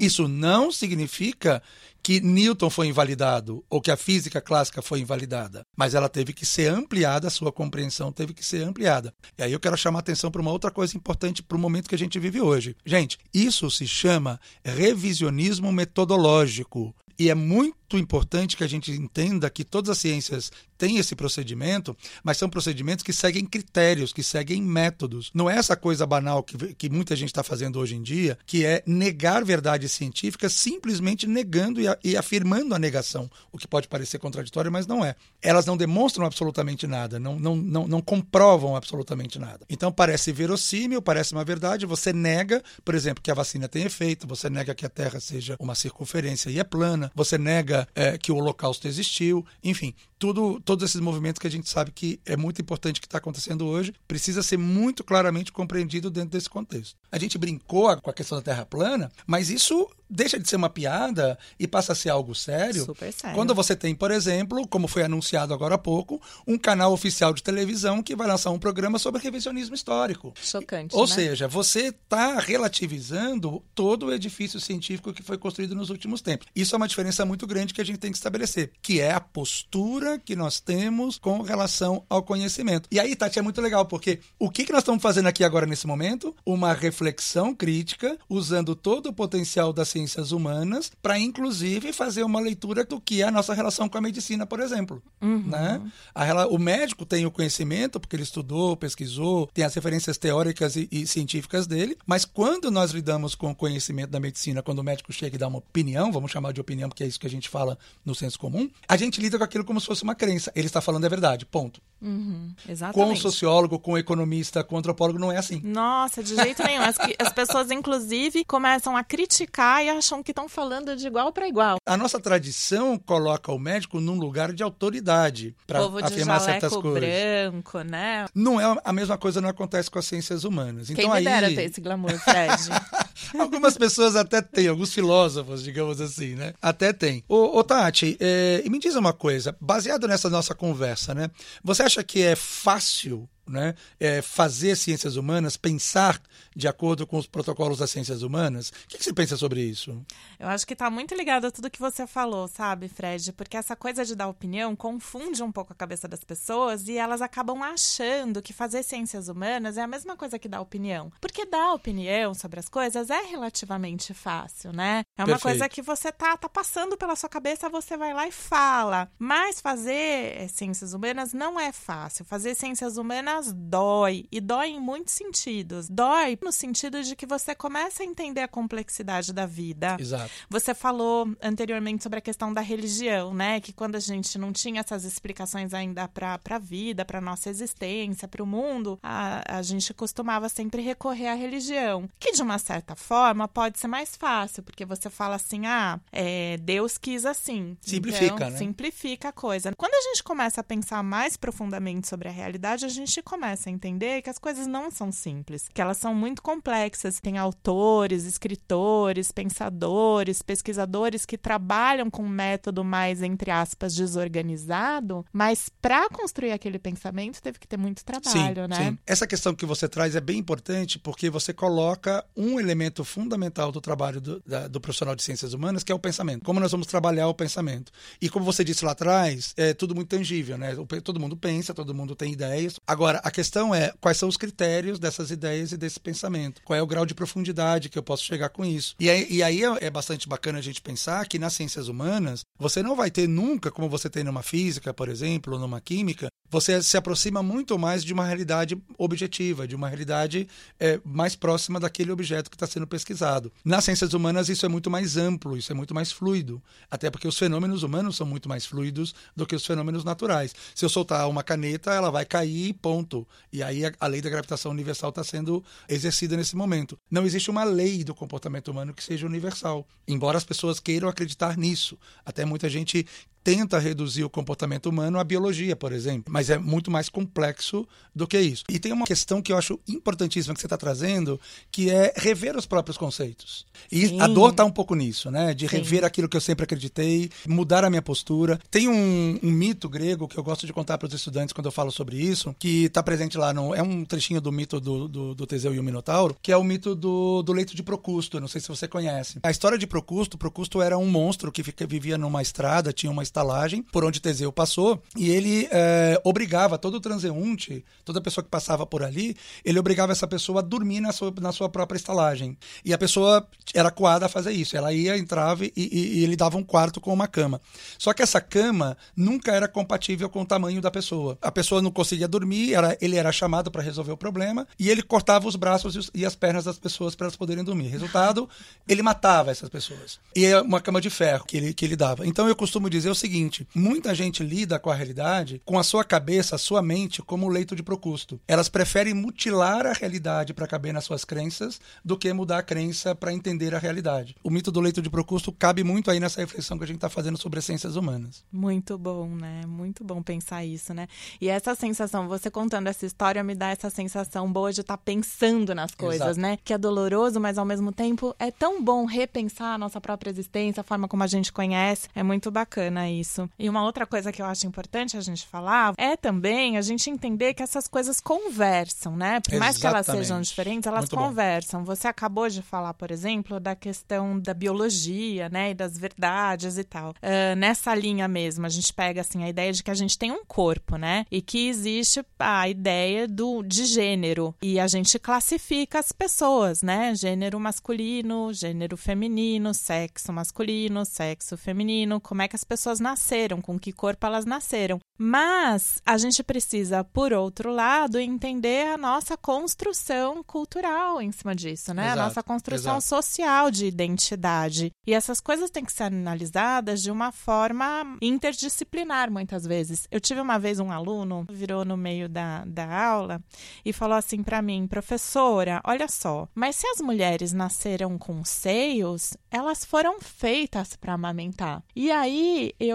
Isso 0.00 0.28
não 0.28 0.70
significa 0.70 1.62
que 2.02 2.20
Newton 2.20 2.68
foi 2.68 2.88
invalidado 2.88 3.64
ou 3.70 3.80
que 3.80 3.90
a 3.90 3.96
física 3.96 4.38
clássica 4.38 4.82
foi 4.82 5.00
invalidada, 5.00 5.66
mas 5.74 5.94
ela 5.94 6.08
teve 6.08 6.34
que 6.34 6.44
ser 6.44 6.70
ampliada, 6.70 7.28
a 7.28 7.30
sua 7.30 7.50
compreensão 7.50 8.12
teve 8.12 8.34
que 8.34 8.44
ser 8.44 8.62
ampliada. 8.62 9.12
E 9.38 9.42
aí 9.42 9.52
eu 9.52 9.58
quero 9.58 9.76
chamar 9.76 10.00
a 10.00 10.00
atenção 10.00 10.30
para 10.30 10.42
uma 10.42 10.52
outra 10.52 10.70
coisa 10.70 10.96
importante 10.96 11.42
para 11.42 11.56
o 11.56 11.60
momento 11.60 11.88
que 11.88 11.94
a 11.94 11.98
gente 11.98 12.18
vive 12.18 12.42
hoje. 12.42 12.76
Gente, 12.84 13.18
isso 13.32 13.70
se 13.70 13.86
chama 13.86 14.38
revisionismo 14.62 15.72
metodológico. 15.72 16.94
E 17.18 17.30
é 17.30 17.34
muito 17.34 17.76
importante 17.98 18.56
que 18.56 18.64
a 18.64 18.68
gente 18.68 18.90
entenda 18.92 19.50
que 19.50 19.64
todas 19.64 19.90
as 19.90 19.98
ciências 19.98 20.50
têm 20.76 20.98
esse 20.98 21.14
procedimento, 21.14 21.96
mas 22.22 22.36
são 22.36 22.48
procedimentos 22.48 23.02
que 23.02 23.12
seguem 23.12 23.44
critérios, 23.46 24.12
que 24.12 24.22
seguem 24.22 24.62
métodos. 24.62 25.30
Não 25.32 25.48
é 25.48 25.56
essa 25.56 25.76
coisa 25.76 26.06
banal 26.06 26.42
que, 26.42 26.74
que 26.74 26.90
muita 26.90 27.16
gente 27.16 27.28
está 27.28 27.42
fazendo 27.42 27.78
hoje 27.78 27.94
em 27.94 28.02
dia, 28.02 28.38
que 28.46 28.64
é 28.64 28.82
negar 28.86 29.44
verdades 29.44 29.92
científicas 29.92 30.52
simplesmente 30.52 31.26
negando 31.26 31.80
e, 31.80 31.88
a, 31.88 31.98
e 32.02 32.16
afirmando 32.16 32.74
a 32.74 32.78
negação, 32.78 33.30
o 33.52 33.58
que 33.58 33.68
pode 33.68 33.88
parecer 33.88 34.18
contraditório, 34.18 34.70
mas 34.70 34.86
não 34.86 35.04
é. 35.04 35.14
Elas 35.40 35.66
não 35.66 35.76
demonstram 35.76 36.26
absolutamente 36.26 36.86
nada, 36.86 37.18
não, 37.18 37.38
não, 37.38 37.56
não, 37.56 37.88
não 37.88 38.00
comprovam 38.00 38.76
absolutamente 38.76 39.38
nada. 39.38 39.64
Então 39.68 39.92
parece 39.92 40.32
verossímil, 40.32 41.00
parece 41.00 41.32
uma 41.32 41.44
verdade, 41.44 41.86
você 41.86 42.12
nega, 42.12 42.62
por 42.84 42.94
exemplo, 42.94 43.22
que 43.22 43.30
a 43.30 43.34
vacina 43.34 43.68
tem 43.68 43.84
efeito, 43.84 44.26
você 44.26 44.50
nega 44.50 44.74
que 44.74 44.86
a 44.86 44.88
Terra 44.90 45.20
seja 45.20 45.56
uma 45.58 45.74
circunferência 45.74 46.50
e 46.50 46.58
é 46.58 46.64
plana, 46.64 47.10
você 47.14 47.38
nega 47.38 47.83
é, 47.94 48.18
que 48.18 48.32
o 48.32 48.36
Holocausto 48.36 48.86
existiu, 48.86 49.44
enfim, 49.62 49.94
tudo, 50.18 50.60
todos 50.60 50.84
esses 50.84 51.00
movimentos 51.00 51.38
que 51.38 51.46
a 51.46 51.50
gente 51.50 51.68
sabe 51.68 51.90
que 51.90 52.20
é 52.24 52.36
muito 52.36 52.60
importante 52.60 53.00
que 53.00 53.06
está 53.06 53.18
acontecendo 53.18 53.66
hoje, 53.66 53.92
precisa 54.08 54.42
ser 54.42 54.56
muito 54.56 55.04
claramente 55.04 55.52
compreendido 55.52 56.10
dentro 56.10 56.30
desse 56.30 56.48
contexto. 56.48 56.96
A 57.10 57.18
gente 57.18 57.36
brincou 57.36 57.94
com 58.00 58.10
a 58.10 58.14
questão 58.14 58.38
da 58.38 58.42
Terra 58.42 58.64
plana, 58.64 59.10
mas 59.26 59.50
isso 59.50 59.88
deixa 60.14 60.38
de 60.38 60.48
ser 60.48 60.56
uma 60.56 60.70
piada 60.70 61.36
e 61.58 61.66
passa 61.66 61.92
a 61.92 61.96
ser 61.96 62.08
algo 62.10 62.34
sério. 62.34 62.84
Super 62.84 63.12
sério. 63.12 63.34
Quando 63.34 63.54
você 63.54 63.74
tem, 63.74 63.94
por 63.94 64.10
exemplo, 64.10 64.66
como 64.68 64.86
foi 64.86 65.02
anunciado 65.02 65.52
agora 65.52 65.74
há 65.74 65.78
pouco, 65.78 66.22
um 66.46 66.56
canal 66.56 66.92
oficial 66.92 67.34
de 67.34 67.42
televisão 67.42 68.02
que 68.02 68.14
vai 68.14 68.28
lançar 68.28 68.50
um 68.50 68.58
programa 68.58 68.98
sobre 68.98 69.20
revisionismo 69.20 69.74
histórico. 69.74 70.32
Chocante, 70.40 70.94
Ou 70.94 71.06
né? 71.06 71.14
seja, 71.14 71.48
você 71.48 71.88
está 71.88 72.38
relativizando 72.38 73.62
todo 73.74 74.06
o 74.06 74.12
edifício 74.12 74.60
científico 74.60 75.12
que 75.12 75.22
foi 75.22 75.36
construído 75.36 75.74
nos 75.74 75.90
últimos 75.90 76.22
tempos. 76.22 76.46
Isso 76.54 76.74
é 76.74 76.76
uma 76.76 76.88
diferença 76.88 77.24
muito 77.24 77.46
grande 77.46 77.74
que 77.74 77.80
a 77.80 77.84
gente 77.84 77.98
tem 77.98 78.12
que 78.12 78.16
estabelecer, 78.16 78.70
que 78.80 79.00
é 79.00 79.12
a 79.12 79.20
postura 79.20 80.18
que 80.18 80.36
nós 80.36 80.60
temos 80.60 81.18
com 81.18 81.42
relação 81.42 82.04
ao 82.08 82.22
conhecimento. 82.22 82.88
E 82.90 83.00
aí, 83.00 83.16
Tati, 83.16 83.40
é 83.40 83.42
muito 83.42 83.60
legal, 83.60 83.84
porque 83.86 84.20
o 84.38 84.48
que, 84.48 84.64
que 84.64 84.72
nós 84.72 84.82
estamos 84.82 85.02
fazendo 85.02 85.26
aqui 85.26 85.42
agora 85.42 85.66
nesse 85.66 85.86
momento? 85.86 86.34
Uma 86.46 86.72
reflexão 86.72 87.54
crítica, 87.54 88.16
usando 88.28 88.76
todo 88.76 89.08
o 89.08 89.12
potencial 89.12 89.72
da 89.72 89.84
ciência 89.84 90.03
ciências 90.06 90.32
humanas 90.32 90.90
para, 91.02 91.18
inclusive, 91.18 91.92
fazer 91.92 92.22
uma 92.22 92.40
leitura 92.40 92.84
do 92.84 93.00
que 93.00 93.22
é 93.22 93.26
a 93.26 93.30
nossa 93.30 93.54
relação 93.54 93.88
com 93.88 93.98
a 93.98 94.00
medicina, 94.00 94.46
por 94.46 94.60
exemplo. 94.60 95.02
Uhum. 95.20 95.42
Né? 95.42 95.80
A, 96.14 96.46
o 96.46 96.58
médico 96.58 97.04
tem 97.04 97.26
o 97.26 97.30
conhecimento, 97.30 97.98
porque 97.98 98.16
ele 98.16 98.22
estudou, 98.22 98.76
pesquisou, 98.76 99.48
tem 99.52 99.64
as 99.64 99.74
referências 99.74 100.16
teóricas 100.18 100.76
e, 100.76 100.88
e 100.90 101.06
científicas 101.06 101.66
dele, 101.66 101.96
mas 102.06 102.24
quando 102.24 102.70
nós 102.70 102.90
lidamos 102.90 103.34
com 103.34 103.50
o 103.50 103.54
conhecimento 103.54 104.10
da 104.10 104.20
medicina, 104.20 104.62
quando 104.62 104.78
o 104.78 104.84
médico 104.84 105.12
chega 105.12 105.36
e 105.36 105.38
dá 105.38 105.48
uma 105.48 105.58
opinião, 105.58 106.12
vamos 106.12 106.30
chamar 106.30 106.52
de 106.52 106.60
opinião, 106.60 106.88
porque 106.88 107.04
é 107.04 107.06
isso 107.06 107.20
que 107.20 107.26
a 107.26 107.30
gente 107.30 107.48
fala 107.48 107.78
no 108.04 108.14
senso 108.14 108.38
comum, 108.38 108.70
a 108.88 108.96
gente 108.96 109.20
lida 109.20 109.38
com 109.38 109.44
aquilo 109.44 109.64
como 109.64 109.80
se 109.80 109.86
fosse 109.86 110.02
uma 110.02 110.14
crença. 110.14 110.52
Ele 110.54 110.66
está 110.66 110.80
falando 110.80 111.04
a 111.04 111.08
verdade, 111.08 111.46
ponto. 111.46 111.80
Uhum, 112.04 112.54
com 112.92 113.16
sociólogo, 113.16 113.78
com 113.78 113.96
economista, 113.96 114.62
com 114.62 114.76
antropólogo, 114.76 115.18
não 115.18 115.32
é 115.32 115.38
assim. 115.38 115.62
Nossa, 115.64 116.22
de 116.22 116.36
jeito 116.36 116.62
nenhum. 116.62 116.82
As, 116.82 116.96
as 117.18 117.32
pessoas, 117.32 117.70
inclusive, 117.70 118.44
começam 118.44 118.94
a 118.94 119.02
criticar 119.02 119.82
e 119.82 119.88
acham 119.88 120.22
que 120.22 120.30
estão 120.30 120.46
falando 120.46 120.94
de 120.94 121.06
igual 121.06 121.32
para 121.32 121.48
igual. 121.48 121.78
A 121.86 121.96
nossa 121.96 122.20
tradição 122.20 122.98
coloca 122.98 123.50
o 123.50 123.58
médico 123.58 124.00
num 124.00 124.18
lugar 124.18 124.52
de 124.52 124.62
autoridade 124.62 125.56
para 125.66 125.80
afirmar 126.02 126.40
certas 126.40 126.76
coisas. 126.76 127.00
branco, 127.00 127.80
né? 127.80 128.26
Não 128.34 128.60
é 128.60 128.80
a 128.84 128.92
mesma 128.92 129.16
coisa, 129.16 129.40
não 129.40 129.48
acontece 129.48 129.90
com 129.90 129.98
as 129.98 130.04
ciências 130.04 130.44
humanas. 130.44 130.90
Então, 130.90 131.02
Quem 131.02 131.10
me 131.10 131.16
aí... 131.16 131.24
dera 131.24 131.46
ter 131.48 131.64
esse 131.64 131.80
glamour, 131.80 132.18
Fred. 132.18 132.68
Algumas 133.38 133.76
pessoas 133.76 134.16
até 134.16 134.42
têm, 134.42 134.68
alguns 134.68 134.92
filósofos, 134.92 135.62
digamos 135.62 136.00
assim, 136.00 136.34
né? 136.34 136.52
Até 136.60 136.92
tem. 136.92 137.24
Ô, 137.28 137.58
ô 137.58 137.64
Tati, 137.64 138.16
é, 138.20 138.62
me 138.68 138.78
diz 138.78 138.94
uma 138.96 139.12
coisa, 139.12 139.56
baseado 139.60 140.06
nessa 140.06 140.28
nossa 140.28 140.54
conversa, 140.54 141.14
né? 141.14 141.30
Você 141.62 141.82
acha 141.82 141.93
que 142.02 142.22
é 142.22 142.34
fácil 142.34 143.28
né, 143.46 143.74
é, 144.00 144.22
fazer 144.22 144.76
ciências 144.76 145.16
humanas, 145.16 145.56
pensar 145.56 146.20
de 146.54 146.68
acordo 146.68 147.06
com 147.06 147.18
os 147.18 147.26
protocolos 147.26 147.78
das 147.78 147.90
ciências 147.90 148.22
humanas. 148.22 148.68
O 148.68 148.88
que, 148.88 148.98
que 148.98 149.04
você 149.04 149.12
pensa 149.12 149.36
sobre 149.36 149.62
isso? 149.62 150.04
Eu 150.38 150.48
acho 150.48 150.66
que 150.66 150.72
está 150.72 150.88
muito 150.90 151.14
ligado 151.14 151.46
a 151.46 151.50
tudo 151.50 151.70
que 151.70 151.80
você 151.80 152.06
falou, 152.06 152.48
sabe, 152.48 152.88
Fred? 152.88 153.32
Porque 153.32 153.56
essa 153.56 153.76
coisa 153.76 154.04
de 154.04 154.14
dar 154.14 154.28
opinião 154.28 154.74
confunde 154.74 155.42
um 155.42 155.52
pouco 155.52 155.72
a 155.72 155.76
cabeça 155.76 156.08
das 156.08 156.24
pessoas 156.24 156.88
e 156.88 156.96
elas 156.96 157.20
acabam 157.20 157.62
achando 157.62 158.40
que 158.40 158.52
fazer 158.52 158.82
ciências 158.82 159.28
humanas 159.28 159.76
é 159.76 159.82
a 159.82 159.86
mesma 159.86 160.16
coisa 160.16 160.38
que 160.38 160.48
dar 160.48 160.60
opinião. 160.60 161.12
Porque 161.20 161.44
dar 161.44 161.72
opinião 161.72 162.34
sobre 162.34 162.60
as 162.60 162.68
coisas 162.68 163.10
é 163.10 163.22
relativamente 163.22 164.14
fácil, 164.14 164.72
né? 164.72 165.04
É 165.16 165.22
uma 165.22 165.26
Perfeito. 165.26 165.42
coisa 165.42 165.68
que 165.68 165.82
você 165.82 166.12
tá, 166.12 166.36
tá 166.36 166.48
passando 166.48 166.96
pela 166.96 167.16
sua 167.16 167.28
cabeça, 167.28 167.68
você 167.68 167.96
vai 167.96 168.14
lá 168.14 168.26
e 168.26 168.32
fala. 168.32 169.10
Mas 169.18 169.60
fazer 169.60 169.92
é, 169.92 170.48
ciências 170.48 170.92
humanas 170.92 171.32
não 171.32 171.58
é 171.58 171.72
fácil. 171.72 172.24
Fazer 172.24 172.54
ciências 172.54 172.96
humanas 172.96 173.33
dói. 173.42 174.26
E 174.30 174.40
dói 174.40 174.68
em 174.68 174.80
muitos 174.80 175.14
sentidos. 175.14 175.88
Dói 175.88 176.38
no 176.42 176.52
sentido 176.52 177.02
de 177.02 177.16
que 177.16 177.26
você 177.26 177.54
começa 177.54 178.02
a 178.02 178.06
entender 178.06 178.40
a 178.40 178.48
complexidade 178.48 179.32
da 179.32 179.46
vida. 179.46 179.96
Exato. 179.98 180.30
Você 180.48 180.74
falou 180.74 181.28
anteriormente 181.42 182.02
sobre 182.02 182.18
a 182.18 182.22
questão 182.22 182.52
da 182.52 182.60
religião, 182.60 183.34
né? 183.34 183.60
Que 183.60 183.72
quando 183.72 183.96
a 183.96 184.00
gente 184.00 184.38
não 184.38 184.52
tinha 184.52 184.80
essas 184.80 185.04
explicações 185.04 185.72
ainda 185.74 186.06
para 186.08 186.38
a 186.50 186.58
vida, 186.58 187.04
para 187.04 187.20
nossa 187.20 187.50
existência, 187.50 188.28
para 188.28 188.42
o 188.42 188.46
mundo, 188.46 188.98
a, 189.02 189.58
a 189.58 189.62
gente 189.62 189.92
costumava 189.94 190.48
sempre 190.48 190.82
recorrer 190.82 191.28
à 191.28 191.34
religião. 191.34 192.08
Que 192.18 192.32
de 192.32 192.42
uma 192.42 192.58
certa 192.58 192.94
forma 192.94 193.48
pode 193.48 193.78
ser 193.78 193.88
mais 193.88 194.16
fácil, 194.16 194.62
porque 194.62 194.84
você 194.84 195.08
fala 195.10 195.36
assim: 195.36 195.66
ah, 195.66 196.00
é, 196.12 196.56
Deus 196.58 196.98
quis 196.98 197.24
assim. 197.24 197.76
Simplifica, 197.80 198.34
então, 198.34 198.50
né? 198.50 198.56
Simplifica 198.56 199.28
a 199.28 199.32
coisa. 199.32 199.72
Quando 199.76 199.94
a 199.94 200.02
gente 200.08 200.22
começa 200.22 200.60
a 200.60 200.64
pensar 200.64 201.02
mais 201.02 201.36
profundamente 201.36 202.08
sobre 202.08 202.28
a 202.28 202.32
realidade, 202.32 202.84
a 202.84 202.88
gente 202.88 203.22
começa 203.24 203.68
a 203.68 203.72
entender 203.72 204.22
que 204.22 204.30
as 204.30 204.38
coisas 204.38 204.66
não 204.66 204.90
são 204.90 205.10
simples, 205.10 205.68
que 205.72 205.80
elas 205.80 205.96
são 205.96 206.14
muito 206.14 206.42
complexas. 206.42 207.20
Tem 207.20 207.38
autores, 207.38 208.24
escritores, 208.24 209.32
pensadores, 209.32 210.42
pesquisadores 210.42 211.24
que 211.24 211.38
trabalham 211.38 212.10
com 212.10 212.22
um 212.22 212.28
método 212.28 212.84
mais, 212.84 213.22
entre 213.22 213.50
aspas, 213.50 213.94
desorganizado, 213.94 215.24
mas 215.32 215.68
para 215.80 216.08
construir 216.08 216.52
aquele 216.52 216.78
pensamento 216.78 217.40
teve 217.40 217.58
que 217.58 217.66
ter 217.66 217.76
muito 217.76 218.04
trabalho, 218.04 218.62
sim, 218.62 218.68
né? 218.68 218.90
Sim. 218.90 218.98
Essa 219.06 219.26
questão 219.26 219.54
que 219.54 219.66
você 219.66 219.88
traz 219.88 220.14
é 220.14 220.20
bem 220.20 220.38
importante 220.38 220.98
porque 220.98 221.30
você 221.30 221.52
coloca 221.52 222.24
um 222.36 222.60
elemento 222.60 223.04
fundamental 223.04 223.72
do 223.72 223.80
trabalho 223.80 224.20
do, 224.20 224.42
da, 224.46 224.68
do 224.68 224.80
profissional 224.80 225.14
de 225.14 225.22
ciências 225.22 225.52
humanas, 225.52 225.82
que 225.82 225.92
é 225.92 225.94
o 225.94 225.98
pensamento. 225.98 226.44
Como 226.44 226.60
nós 226.60 226.72
vamos 226.72 226.86
trabalhar 226.86 227.28
o 227.28 227.34
pensamento. 227.34 227.92
E 228.20 228.28
como 228.28 228.44
você 228.44 228.64
disse 228.64 228.84
lá 228.84 228.92
atrás, 228.92 229.54
é 229.56 229.72
tudo 229.72 229.94
muito 229.94 230.08
tangível, 230.08 230.58
né? 230.58 230.74
Todo 231.02 231.20
mundo 231.20 231.36
pensa, 231.36 231.72
todo 231.72 231.94
mundo 231.94 232.14
tem 232.14 232.32
ideias. 232.32 232.78
Agora, 232.86 233.13
a 233.22 233.30
questão 233.30 233.74
é 233.74 233.92
quais 234.00 234.16
são 234.16 234.28
os 234.28 234.36
critérios 234.36 234.98
dessas 234.98 235.30
ideias 235.30 235.72
e 235.72 235.76
desse 235.76 236.00
pensamento. 236.00 236.60
Qual 236.64 236.78
é 236.78 236.82
o 236.82 236.86
grau 236.86 237.06
de 237.06 237.14
profundidade 237.14 237.88
que 237.88 237.98
eu 237.98 238.02
posso 238.02 238.24
chegar 238.24 238.48
com 238.48 238.64
isso. 238.64 238.94
E 238.98 239.10
aí, 239.10 239.26
e 239.30 239.42
aí 239.42 239.62
é, 239.62 239.86
é 239.86 239.90
bastante 239.90 240.28
bacana 240.28 240.58
a 240.58 240.62
gente 240.62 240.80
pensar 240.80 241.26
que 241.26 241.38
nas 241.38 241.52
ciências 241.52 241.88
humanas, 241.88 242.44
você 242.58 242.82
não 242.82 242.96
vai 242.96 243.10
ter 243.10 243.28
nunca, 243.28 243.70
como 243.70 243.88
você 243.88 244.08
tem 244.08 244.24
numa 244.24 244.42
física, 244.42 244.92
por 244.92 245.08
exemplo, 245.08 245.54
ou 245.54 245.58
numa 245.58 245.80
química, 245.80 246.28
você 246.54 246.80
se 246.80 246.96
aproxima 246.96 247.42
muito 247.42 247.76
mais 247.76 248.04
de 248.04 248.12
uma 248.12 248.24
realidade 248.24 248.80
objetiva, 248.96 249.66
de 249.66 249.74
uma 249.74 249.88
realidade 249.88 250.46
é, 250.78 251.00
mais 251.04 251.34
próxima 251.34 251.80
daquele 251.80 252.12
objeto 252.12 252.48
que 252.48 252.54
está 252.54 252.64
sendo 252.64 252.86
pesquisado. 252.86 253.52
Nas 253.64 253.84
ciências 253.84 254.14
humanas, 254.14 254.48
isso 254.48 254.64
é 254.64 254.68
muito 254.68 254.88
mais 254.88 255.16
amplo, 255.16 255.56
isso 255.56 255.72
é 255.72 255.74
muito 255.74 255.92
mais 255.92 256.12
fluido, 256.12 256.62
até 256.88 257.10
porque 257.10 257.26
os 257.26 257.36
fenômenos 257.36 257.82
humanos 257.82 258.14
são 258.14 258.24
muito 258.24 258.48
mais 258.48 258.64
fluidos 258.64 259.16
do 259.34 259.44
que 259.44 259.56
os 259.56 259.66
fenômenos 259.66 260.04
naturais. 260.04 260.54
Se 260.76 260.84
eu 260.84 260.88
soltar 260.88 261.28
uma 261.28 261.42
caneta, 261.42 261.92
ela 261.92 262.08
vai 262.08 262.24
cair, 262.24 262.72
ponto. 262.74 263.26
E 263.52 263.60
aí 263.60 263.84
a, 263.84 263.92
a 263.98 264.06
lei 264.06 264.20
da 264.20 264.30
gravitação 264.30 264.70
universal 264.70 265.10
está 265.10 265.24
sendo 265.24 265.62
exercida 265.88 266.36
nesse 266.36 266.54
momento. 266.54 266.96
Não 267.10 267.26
existe 267.26 267.50
uma 267.50 267.64
lei 267.64 268.04
do 268.04 268.14
comportamento 268.14 268.68
humano 268.68 268.94
que 268.94 269.02
seja 269.02 269.26
universal, 269.26 269.84
embora 270.06 270.38
as 270.38 270.44
pessoas 270.44 270.78
queiram 270.78 271.08
acreditar 271.08 271.56
nisso. 271.56 271.98
Até 272.24 272.44
muita 272.44 272.68
gente 272.68 273.04
tenta 273.44 273.78
reduzir 273.78 274.24
o 274.24 274.30
comportamento 274.30 274.86
humano 274.86 275.18
à 275.18 275.24
biologia, 275.24 275.76
por 275.76 275.92
exemplo, 275.92 276.32
mas 276.32 276.48
é 276.48 276.56
muito 276.56 276.90
mais 276.90 277.10
complexo 277.10 277.86
do 278.14 278.26
que 278.26 278.40
isso. 278.40 278.64
E 278.70 278.78
tem 278.78 278.90
uma 278.90 279.06
questão 279.06 279.42
que 279.42 279.52
eu 279.52 279.58
acho 279.58 279.78
importantíssima 279.86 280.54
que 280.54 280.60
você 280.60 280.66
está 280.66 280.78
trazendo, 280.78 281.38
que 281.70 281.90
é 281.90 282.14
rever 282.16 282.56
os 282.56 282.64
próprios 282.64 282.96
conceitos. 282.96 283.66
E 283.92 284.08
Sim. 284.08 284.20
a 284.20 284.26
dor 284.26 284.50
está 284.50 284.64
um 284.64 284.70
pouco 284.70 284.94
nisso, 284.94 285.30
né? 285.30 285.52
De 285.52 285.68
Sim. 285.68 285.76
rever 285.76 286.04
aquilo 286.04 286.28
que 286.28 286.36
eu 286.36 286.40
sempre 286.40 286.64
acreditei, 286.64 287.30
mudar 287.46 287.84
a 287.84 287.90
minha 287.90 288.00
postura. 288.00 288.58
Tem 288.70 288.88
um, 288.88 289.38
um 289.42 289.50
mito 289.50 289.88
grego 289.88 290.26
que 290.26 290.38
eu 290.38 290.42
gosto 290.42 290.66
de 290.66 290.72
contar 290.72 290.96
para 290.96 291.06
os 291.06 291.12
estudantes 291.12 291.52
quando 291.52 291.66
eu 291.66 291.72
falo 291.72 291.90
sobre 291.90 292.16
isso, 292.16 292.54
que 292.58 292.84
está 292.84 293.02
presente 293.02 293.36
lá, 293.36 293.52
no, 293.52 293.74
é 293.74 293.82
um 293.82 294.04
trechinho 294.04 294.40
do 294.40 294.50
mito 294.50 294.80
do, 294.80 295.06
do, 295.06 295.34
do, 295.34 295.46
Teseu 295.46 295.74
e 295.74 295.78
o 295.78 295.82
Minotauro, 295.82 296.34
que 296.40 296.50
é 296.50 296.56
o 296.56 296.64
mito 296.64 296.94
do, 296.94 297.42
do 297.42 297.52
leito 297.52 297.76
de 297.76 297.82
Procusto. 297.82 298.40
Não 298.40 298.48
sei 298.48 298.60
se 298.60 298.68
você 298.68 298.88
conhece. 298.88 299.38
A 299.42 299.50
história 299.50 299.76
de 299.76 299.86
Procusto, 299.86 300.38
Procusto 300.38 300.80
era 300.80 300.96
um 300.96 301.06
monstro 301.06 301.52
que 301.52 301.62
fica, 301.62 301.86
vivia 301.86 302.16
numa 302.16 302.40
estrada, 302.40 302.92
tinha 302.92 303.12
uma 303.12 303.22
estalagem 303.34 303.82
por 303.82 304.04
onde 304.04 304.20
Teseu 304.20 304.52
passou 304.52 305.02
e 305.16 305.28
ele 305.28 305.68
é, 305.72 306.20
obrigava 306.22 306.78
todo 306.78 307.00
transeunte, 307.00 307.84
toda 308.04 308.20
pessoa 308.20 308.44
que 308.44 308.50
passava 308.50 308.86
por 308.86 309.02
ali, 309.02 309.36
ele 309.64 309.78
obrigava 309.78 310.12
essa 310.12 310.26
pessoa 310.26 310.60
a 310.60 310.62
dormir 310.62 311.00
na 311.00 311.12
sua, 311.12 311.34
na 311.40 311.50
sua 311.50 311.68
própria 311.68 311.96
estalagem. 311.96 312.56
E 312.84 312.94
a 312.94 312.98
pessoa 312.98 313.46
era 313.74 313.90
coada 313.90 314.26
a 314.26 314.28
fazer 314.28 314.52
isso. 314.52 314.76
Ela 314.76 314.92
ia, 314.92 315.18
entrava 315.18 315.64
e, 315.64 315.72
e, 315.76 316.18
e 316.18 316.24
ele 316.24 316.36
dava 316.36 316.56
um 316.56 316.62
quarto 316.62 317.00
com 317.00 317.12
uma 317.12 317.26
cama. 317.26 317.60
Só 317.98 318.12
que 318.12 318.22
essa 318.22 318.40
cama 318.40 318.96
nunca 319.16 319.52
era 319.52 319.66
compatível 319.66 320.28
com 320.28 320.42
o 320.42 320.46
tamanho 320.46 320.80
da 320.80 320.90
pessoa. 320.90 321.36
A 321.42 321.50
pessoa 321.50 321.82
não 321.82 321.90
conseguia 321.90 322.28
dormir, 322.28 322.74
era, 322.74 322.96
ele 323.00 323.16
era 323.16 323.32
chamado 323.32 323.70
para 323.70 323.82
resolver 323.82 324.12
o 324.12 324.16
problema 324.16 324.66
e 324.78 324.90
ele 324.90 325.02
cortava 325.02 325.48
os 325.48 325.56
braços 325.56 325.96
e, 325.96 325.98
os, 325.98 326.10
e 326.14 326.24
as 326.24 326.36
pernas 326.36 326.64
das 326.64 326.78
pessoas 326.78 327.14
para 327.14 327.26
elas 327.26 327.36
poderem 327.36 327.64
dormir. 327.64 327.88
Resultado, 327.88 328.48
ele 328.86 329.02
matava 329.02 329.50
essas 329.50 329.68
pessoas. 329.68 330.20
E 330.36 330.44
é 330.44 330.60
uma 330.60 330.80
cama 330.80 331.00
de 331.00 331.10
ferro 331.10 331.44
que 331.44 331.56
ele, 331.56 331.74
que 331.74 331.84
ele 331.84 331.96
dava. 331.96 332.26
Então 332.26 332.46
eu 332.46 332.54
costumo 332.54 332.88
dizer 332.88 333.10
o 333.10 333.14
seguinte: 333.24 333.66
muita 333.74 334.14
gente 334.14 334.42
lida 334.42 334.78
com 334.78 334.90
a 334.90 334.94
realidade, 334.94 335.62
com 335.64 335.78
a 335.78 335.82
sua 335.82 336.04
cabeça, 336.04 336.56
a 336.56 336.58
sua 336.58 336.82
mente, 336.82 337.22
como 337.22 337.48
leito 337.48 337.74
de 337.74 337.82
procusto. 337.82 338.38
Elas 338.46 338.68
preferem 338.68 339.14
mutilar 339.14 339.86
a 339.86 339.92
realidade 339.92 340.52
para 340.52 340.66
caber 340.66 340.92
nas 340.92 341.04
suas 341.04 341.24
crenças 341.24 341.80
do 342.04 342.18
que 342.18 342.32
mudar 342.32 342.58
a 342.58 342.62
crença 342.62 343.14
para 343.14 343.32
entender 343.32 343.74
a 343.74 343.78
realidade. 343.78 344.36
O 344.44 344.50
mito 344.50 344.70
do 344.70 344.80
leito 344.80 345.00
de 345.00 345.08
procusto 345.08 345.50
cabe 345.50 345.82
muito 345.82 346.10
aí 346.10 346.20
nessa 346.20 346.40
reflexão 346.40 346.76
que 346.76 346.84
a 346.84 346.86
gente 346.86 346.96
está 346.96 347.08
fazendo 347.08 347.38
sobre 347.38 347.58
as 347.58 347.64
ciências 347.64 347.96
humanas. 347.96 348.44
Muito 348.52 348.98
bom, 348.98 349.28
né? 349.28 349.62
Muito 349.66 350.04
bom 350.04 350.22
pensar 350.22 350.64
isso, 350.64 350.92
né? 350.92 351.08
E 351.40 351.48
essa 351.48 351.74
sensação, 351.74 352.28
você 352.28 352.50
contando 352.50 352.88
essa 352.88 353.06
história 353.06 353.42
me 353.42 353.54
dá 353.54 353.70
essa 353.70 353.88
sensação 353.88 354.52
boa 354.52 354.72
de 354.72 354.82
estar 354.82 354.96
tá 354.96 355.02
pensando 355.02 355.74
nas 355.74 355.94
coisas, 355.94 356.36
Exato. 356.36 356.40
né? 356.40 356.58
Que 356.62 356.74
é 356.74 356.78
doloroso, 356.78 357.40
mas 357.40 357.56
ao 357.56 357.64
mesmo 357.64 357.90
tempo 357.90 358.34
é 358.38 358.50
tão 358.50 358.82
bom 358.82 359.06
repensar 359.06 359.74
a 359.74 359.78
nossa 359.78 360.00
própria 360.00 360.30
existência, 360.30 360.82
a 360.82 360.84
forma 360.84 361.08
como 361.08 361.22
a 361.22 361.26
gente 361.26 361.52
conhece. 361.52 362.08
É 362.14 362.22
muito 362.22 362.50
bacana 362.50 363.08
isso. 363.20 363.48
E 363.58 363.68
uma 363.68 363.84
outra 363.84 364.06
coisa 364.06 364.32
que 364.32 364.42
eu 364.42 364.46
acho 364.46 364.66
importante 364.66 365.16
a 365.16 365.20
gente 365.20 365.46
falar 365.46 365.94
é 365.96 366.16
também 366.16 366.76
a 366.76 366.82
gente 366.82 367.10
entender 367.10 367.54
que 367.54 367.62
essas 367.62 367.86
coisas 367.88 368.20
conversam, 368.20 369.16
né? 369.16 369.40
Por 369.40 369.58
mais 369.58 369.78
que 369.78 369.86
elas 369.86 370.06
sejam 370.06 370.40
diferentes, 370.40 370.86
elas 370.86 371.00
Muito 371.00 371.16
conversam. 371.16 371.80
Bom. 371.80 371.94
Você 371.94 372.08
acabou 372.08 372.48
de 372.48 372.62
falar, 372.62 372.94
por 372.94 373.10
exemplo, 373.10 373.60
da 373.60 373.74
questão 373.74 374.38
da 374.38 374.54
biologia, 374.54 375.48
né? 375.48 375.70
E 375.70 375.74
das 375.74 375.98
verdades 375.98 376.78
e 376.78 376.84
tal. 376.84 377.10
Uh, 377.10 377.56
nessa 377.56 377.94
linha 377.94 378.28
mesmo, 378.28 378.66
a 378.66 378.68
gente 378.68 378.92
pega 378.92 379.20
assim 379.20 379.42
a 379.44 379.48
ideia 379.48 379.72
de 379.72 379.82
que 379.82 379.90
a 379.90 379.94
gente 379.94 380.18
tem 380.18 380.30
um 380.30 380.44
corpo, 380.44 380.96
né? 380.96 381.26
E 381.30 381.40
que 381.40 381.68
existe 381.68 382.24
a 382.38 382.68
ideia 382.68 383.26
do 383.28 383.62
de 383.62 383.84
gênero. 383.84 384.54
E 384.62 384.78
a 384.80 384.86
gente 384.86 385.18
classifica 385.18 385.98
as 385.98 386.12
pessoas, 386.12 386.82
né? 386.82 387.14
Gênero 387.14 387.58
masculino, 387.58 388.52
gênero 388.52 388.96
feminino, 388.96 389.74
sexo 389.74 390.32
masculino, 390.32 391.04
sexo 391.04 391.56
feminino, 391.56 392.20
como 392.20 392.42
é 392.42 392.48
que 392.48 392.56
as 392.56 392.64
pessoas 392.64 393.00
nasceram, 393.04 393.60
com 393.60 393.78
que 393.78 393.92
corpo 393.92 394.26
elas 394.26 394.46
nasceram. 394.46 394.98
Mas 395.16 396.00
a 396.04 396.16
gente 396.18 396.42
precisa, 396.42 397.04
por 397.04 397.32
outro 397.32 397.70
lado, 397.70 398.18
entender 398.18 398.88
a 398.88 398.98
nossa 398.98 399.36
construção 399.36 400.42
cultural 400.42 401.22
em 401.22 401.30
cima 401.30 401.54
disso, 401.54 401.94
né? 401.94 402.06
Exato, 402.06 402.20
a 402.20 402.24
nossa 402.24 402.42
construção 402.42 402.96
exato. 402.96 403.22
social 403.22 403.70
de 403.70 403.86
identidade. 403.86 404.90
E 405.06 405.14
essas 405.14 405.40
coisas 405.40 405.70
têm 405.70 405.84
que 405.84 405.92
ser 405.92 406.04
analisadas 406.04 407.00
de 407.00 407.10
uma 407.10 407.30
forma 407.30 408.16
interdisciplinar, 408.20 409.30
muitas 409.30 409.64
vezes. 409.64 410.08
Eu 410.10 410.20
tive 410.20 410.40
uma 410.40 410.58
vez 410.58 410.80
um 410.80 410.90
aluno, 410.90 411.46
virou 411.48 411.84
no 411.84 411.96
meio 411.96 412.28
da, 412.28 412.64
da 412.64 413.06
aula 413.06 413.40
e 413.84 413.92
falou 413.92 414.16
assim 414.16 414.42
para 414.42 414.62
mim, 414.62 414.86
professora, 414.88 415.80
olha 415.84 416.08
só, 416.08 416.48
mas 416.54 416.76
se 416.76 416.86
as 416.88 417.00
mulheres 417.00 417.52
nasceram 417.52 418.18
com 418.18 418.44
seios, 418.44 419.36
elas 419.50 419.84
foram 419.84 420.20
feitas 420.20 420.96
para 420.96 421.12
amamentar. 421.12 421.82
E 421.94 422.10
aí 422.10 422.72
eu, 422.80 422.93